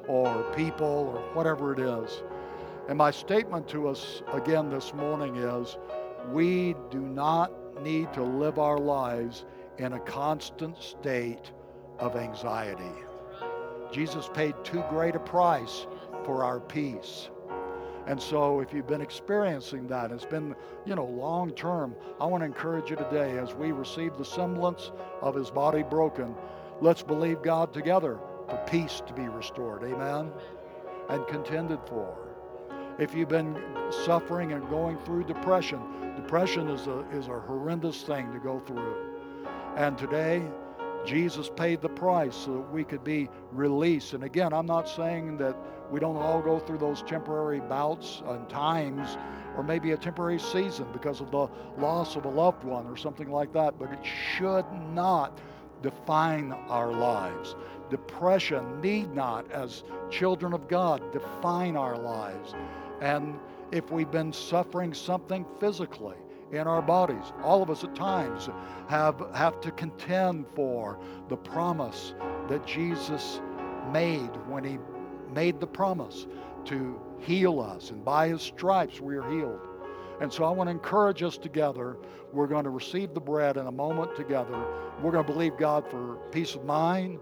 [0.06, 2.24] or people, or whatever it is.
[2.90, 5.78] And my statement to us again this morning is
[6.30, 9.46] we do not need to live our lives
[9.78, 11.54] in a constant state
[12.00, 12.92] of anxiety.
[13.94, 15.88] Jesus paid too great a price
[16.26, 17.30] for our peace.
[18.08, 20.56] And so if you've been experiencing that, it's been,
[20.86, 24.92] you know, long term, I want to encourage you today as we receive the semblance
[25.22, 26.34] of his body broken,
[26.80, 29.84] let's believe God together for peace to be restored.
[29.84, 30.32] Amen.
[31.10, 32.18] And contended for.
[32.98, 33.62] If you've been
[34.06, 35.82] suffering and going through depression,
[36.16, 38.96] depression is a, is a horrendous thing to go through.
[39.76, 40.48] And today,
[41.08, 44.14] Jesus paid the price so that we could be released.
[44.14, 45.56] And again, I'm not saying that
[45.90, 49.18] we don't all go through those temporary bouts and times
[49.56, 51.48] or maybe a temporary season because of the
[51.78, 55.40] loss of a loved one or something like that, but it should not
[55.82, 57.56] define our lives.
[57.90, 62.54] Depression need not, as children of God, define our lives.
[63.00, 63.40] And
[63.72, 66.18] if we've been suffering something physically
[66.52, 68.50] in our bodies, all of us at times
[68.88, 72.14] have, have to contend for the promise
[72.48, 73.42] that Jesus
[73.92, 74.78] made when he
[75.34, 76.28] made the promise
[76.66, 79.60] to heal us, and by his stripes we are healed.
[80.20, 81.98] And so I want to encourage us together.
[82.34, 84.58] We're going to receive the bread in a moment together.
[85.02, 87.20] We're going to believe God for peace of mind,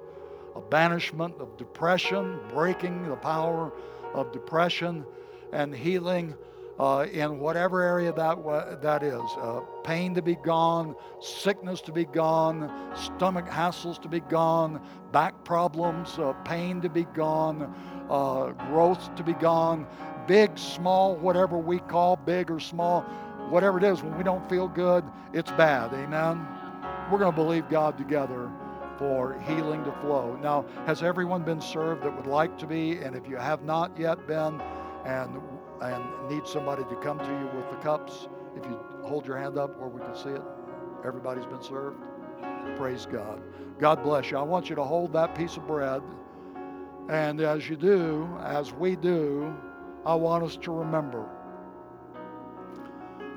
[0.56, 3.72] a banishment of depression, breaking the power
[4.14, 5.06] of depression,
[5.52, 6.36] and healing
[6.80, 9.22] uh, in whatever area that, that is.
[9.40, 15.44] Uh, pain to be gone, sickness to be gone, stomach hassles to be gone, back
[15.44, 17.74] problems, uh, pain to be gone,
[18.10, 19.88] uh, growth to be gone,
[20.28, 23.02] big, small, whatever we call big or small,
[23.50, 25.04] whatever it is, when we don't feel good,
[25.34, 25.94] it's bad.
[25.94, 26.46] Amen?
[27.12, 28.50] We're going to believe God together
[28.98, 30.38] for healing to flow.
[30.42, 32.98] Now, has everyone been served that would like to be?
[33.00, 34.62] And if you have not yet been
[35.06, 35.40] and,
[35.82, 39.58] and need somebody to come to you with the cups, if you hold your hand
[39.58, 40.42] up where we can see it,
[41.06, 41.98] everybody's been served.
[42.78, 43.42] Praise God.
[43.80, 44.38] God bless you.
[44.38, 46.02] I want you to hold that piece of bread.
[47.10, 49.54] And as you do, as we do,
[50.06, 51.28] I want us to remember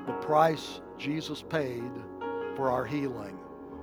[0.07, 1.91] the price Jesus paid
[2.55, 3.37] for our healing,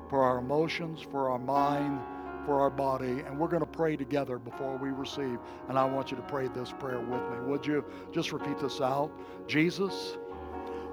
[0.09, 2.01] for our emotions, for our mind,
[2.47, 3.21] for our body.
[3.27, 5.39] And we're going to pray together before we receive.
[5.69, 7.47] And I want you to pray this prayer with me.
[7.47, 9.11] Would you just repeat this out?
[9.47, 10.17] Jesus,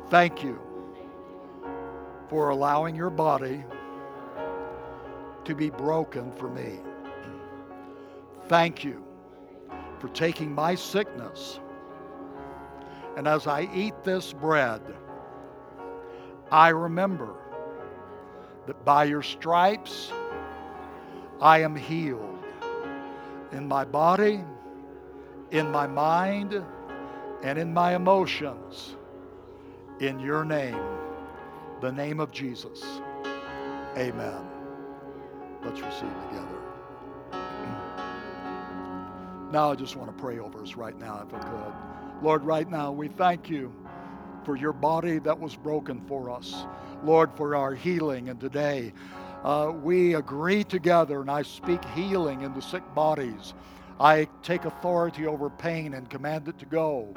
[0.10, 0.60] thank you
[2.28, 3.64] for allowing your body
[5.46, 6.80] to be broken for me.
[8.48, 9.04] Thank you
[10.00, 11.60] for taking my sickness.
[13.16, 14.82] And as I eat this bread,
[16.52, 17.36] I remember
[18.66, 20.12] that by your stripes
[21.42, 22.44] I am healed
[23.52, 24.44] in my body,
[25.52, 26.64] in my mind,
[27.44, 28.96] and in my emotions.
[30.00, 30.80] In your name,
[31.82, 32.84] the name of Jesus.
[33.98, 34.42] Amen.
[35.64, 36.58] Let's receive together.
[39.52, 41.74] Now I just want to pray over us right now, if I could.
[42.24, 43.72] Lord, right now we thank you
[44.44, 46.66] for your body that was broken for us.
[47.04, 48.30] Lord, for our healing.
[48.30, 48.94] And today
[49.44, 53.54] uh, we agree together, and I speak healing in the sick bodies.
[54.00, 57.14] I take authority over pain and command it to go.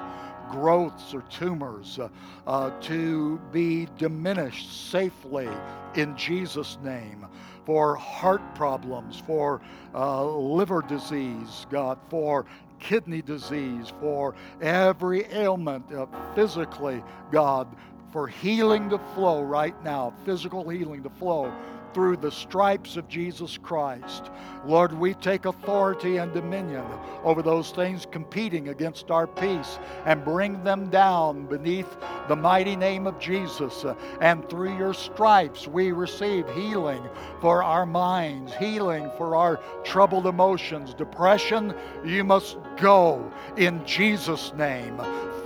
[0.51, 2.09] Growths or tumors uh,
[2.47, 5.49] uh, to be diminished safely
[5.95, 7.27] in Jesus' name
[7.65, 9.61] for heart problems, for
[9.95, 12.47] uh, liver disease, God, for
[12.79, 17.03] kidney disease, for every ailment uh, physically,
[17.33, 17.67] God,
[18.13, 21.53] for healing to flow right now, physical healing to flow
[21.97, 24.31] through the stripes of Jesus Christ.
[24.67, 26.85] Lord, we take authority and dominion
[27.25, 31.97] over those things competing against our peace and bring them down beneath
[32.29, 33.87] the mighty name of Jesus.
[34.21, 37.03] And through your stripes, we receive healing
[37.41, 40.93] for our minds, healing for our troubled emotions.
[40.93, 41.75] Depression,
[42.05, 45.01] you must go in Jesus' name.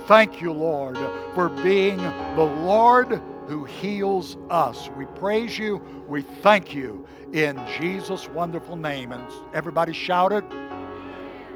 [0.05, 0.97] Thank you, Lord,
[1.33, 4.89] for being the Lord who heals us.
[4.95, 5.81] We praise you.
[6.07, 9.11] We thank you in Jesus' wonderful name.
[9.11, 10.43] And everybody shouted,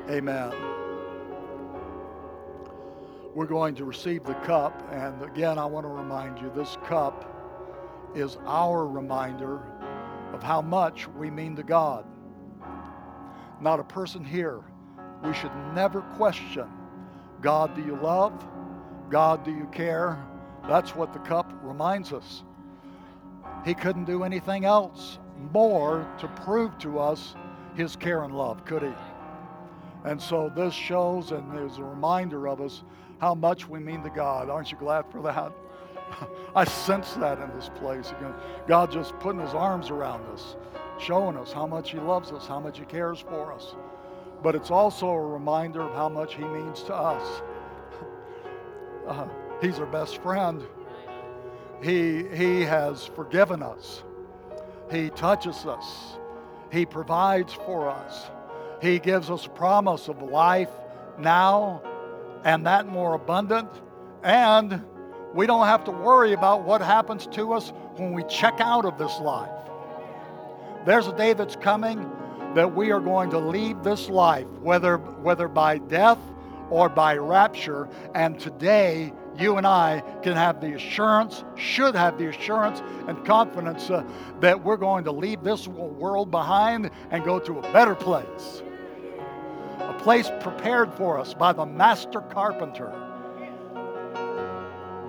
[0.09, 0.51] Amen.
[3.33, 4.87] We're going to receive the cup.
[4.91, 7.31] And again, I want to remind you this cup
[8.15, 9.61] is our reminder
[10.33, 12.05] of how much we mean to God.
[13.59, 14.61] Not a person here.
[15.23, 16.67] We should never question
[17.41, 18.33] God, do you love?
[19.09, 20.25] God, do you care?
[20.67, 22.43] That's what the cup reminds us.
[23.63, 25.19] He couldn't do anything else
[25.53, 27.35] more to prove to us
[27.75, 28.93] his care and love, could he?
[30.05, 32.83] And so this shows and is a reminder of us
[33.19, 34.49] how much we mean to God.
[34.49, 35.51] Aren't you glad for that?
[36.55, 38.33] I sense that in this place again.
[38.67, 40.55] God just putting his arms around us,
[40.99, 43.75] showing us how much he loves us, how much he cares for us.
[44.43, 47.41] But it's also a reminder of how much he means to us.
[49.07, 49.27] Uh,
[49.61, 50.63] He's our best friend.
[51.81, 54.03] He, he has forgiven us.
[54.91, 56.17] He touches us.
[56.71, 58.29] He provides for us.
[58.81, 60.69] He gives us a promise of life
[61.17, 61.81] now
[62.43, 63.69] and that more abundant.
[64.23, 64.83] And
[65.33, 68.97] we don't have to worry about what happens to us when we check out of
[68.97, 69.49] this life.
[70.85, 72.11] There's a day that's coming
[72.53, 76.19] that we are going to leave this life, whether, whether by death
[76.69, 77.89] or by rapture.
[78.13, 83.89] And today, you and I can have the assurance, should have the assurance and confidence
[83.89, 84.03] uh,
[84.39, 88.63] that we're going to leave this world behind and go to a better place.
[89.79, 92.93] A place prepared for us by the master carpenter.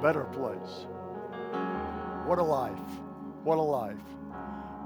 [0.02, 0.86] Better place.
[2.26, 2.78] What a life.
[3.44, 3.96] What a life.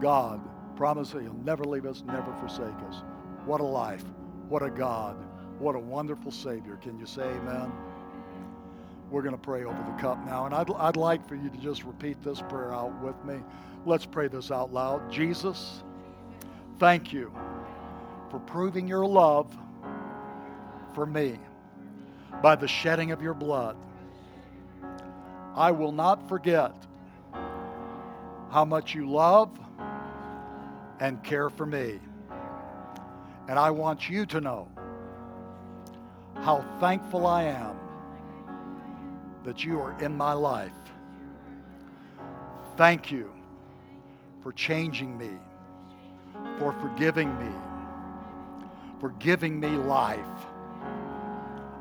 [0.00, 0.40] God
[0.76, 3.02] promised that He'll never leave us, never forsake us.
[3.44, 4.04] What a life.
[4.48, 5.16] What a God.
[5.58, 6.76] What a wonderful Savior.
[6.76, 7.70] Can you say amen?
[9.10, 10.46] We're going to pray over the cup now.
[10.46, 13.40] And I'd, I'd like for you to just repeat this prayer out with me.
[13.84, 15.10] Let's pray this out loud.
[15.10, 15.82] Jesus,
[16.78, 17.32] thank you
[18.30, 19.52] for proving your love
[20.94, 21.38] for me
[22.42, 23.76] by the shedding of your blood.
[25.56, 26.72] I will not forget
[28.50, 29.50] how much you love
[31.00, 31.98] and care for me.
[33.48, 34.68] And I want you to know
[36.36, 37.76] how thankful I am
[39.44, 40.72] that you are in my life.
[42.76, 43.30] Thank you
[44.42, 45.30] for changing me,
[46.58, 47.52] for forgiving me,
[49.00, 50.18] for giving me life.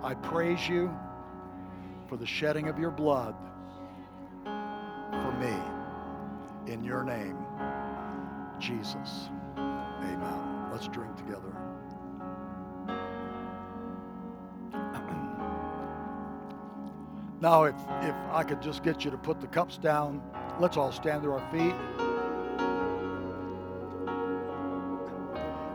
[0.03, 0.93] I praise you
[2.07, 3.35] for the shedding of your blood
[4.43, 5.53] for me.
[6.71, 7.37] In your name,
[8.59, 9.29] Jesus.
[9.57, 10.69] Amen.
[10.71, 11.68] Let's drink together.
[17.41, 20.21] Now, if, if I could just get you to put the cups down,
[20.59, 21.73] let's all stand to our feet.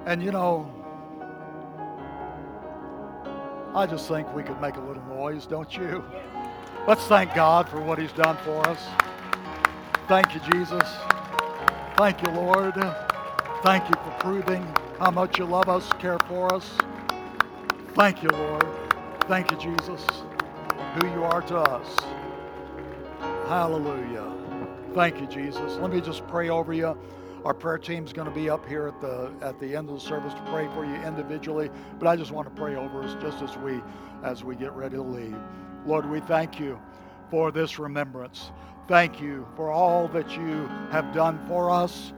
[0.07, 0.71] And you know,
[3.75, 6.05] I just think we could make a little noise, don't you?
[6.87, 8.87] Let's thank God for what He's done for us.
[10.07, 10.87] Thank you, Jesus.
[11.97, 12.75] Thank you, Lord.
[13.62, 14.62] Thank you for proving
[14.99, 16.77] how much you love us, care for us.
[17.95, 18.67] Thank you, Lord.
[19.27, 20.25] Thank you, Jesus
[20.95, 22.01] who you are to us.
[23.49, 24.33] Hallelujah.
[24.95, 25.77] Thank you, Jesus.
[25.79, 26.97] Let me just pray over you.
[27.45, 30.01] Our prayer team's going to be up here at the at the end of the
[30.01, 31.69] service to pray for you individually,
[31.99, 33.83] but I just want to pray over us just as we
[34.23, 35.37] as we get ready to leave.
[35.85, 36.81] Lord, we thank you
[37.31, 38.53] for this remembrance.
[38.87, 42.13] Thank you for all that you have done for us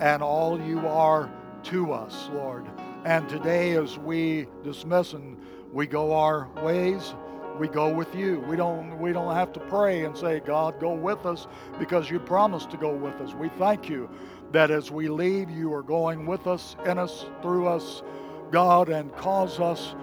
[0.00, 1.30] and all you are
[1.64, 2.66] to us, Lord.
[3.04, 5.36] And today as we dismiss and
[5.72, 7.14] we go our ways,
[7.58, 8.40] we go with you.
[8.48, 11.46] We don't we don't have to pray and say, God, go with us
[11.78, 13.34] because you promised to go with us.
[13.34, 14.08] We thank you
[14.52, 18.02] that as we leave, you are going with us, in us, through us,
[18.50, 19.94] God, and cause us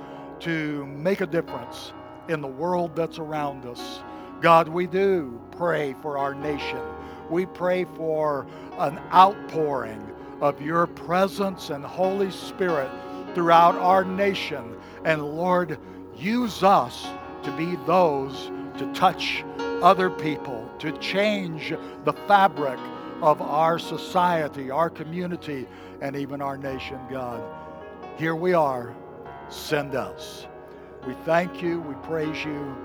[0.42, 1.94] to make a difference
[2.30, 4.02] in the world that's around us.
[4.42, 6.80] God, we do pray for our nation.
[7.30, 8.46] We pray for
[8.78, 12.90] an outpouring of your presence and Holy Spirit
[13.34, 14.76] throughout our nation.
[15.06, 15.80] And Lord,
[16.16, 17.08] use us
[17.46, 19.44] to be those to touch
[19.82, 21.74] other people, to change
[22.04, 22.80] the fabric
[23.22, 25.68] of our society, our community,
[26.02, 27.42] and even our nation, God.
[28.18, 28.94] Here we are.
[29.50, 30.48] Send us.
[31.08, 31.82] We thank you.
[31.82, 32.76] We praise you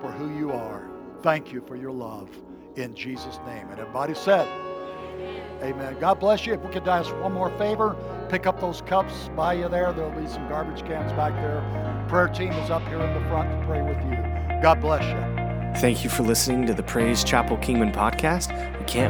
[0.00, 0.88] for who you are.
[1.22, 2.30] Thank you for your love.
[2.76, 3.68] In Jesus' name.
[3.70, 4.46] And everybody said,
[5.62, 5.96] Amen.
[5.98, 6.54] God bless you.
[6.54, 7.96] If we could us one more favor,
[8.28, 9.92] pick up those cups by you there.
[9.92, 11.62] There'll be some garbage cans back there.
[12.08, 14.62] Prayer team is up here in the front to pray with you.
[14.62, 15.38] God bless you.
[15.80, 18.50] Thank you for listening to the Praise Chapel Kingman podcast.
[18.78, 19.06] We can't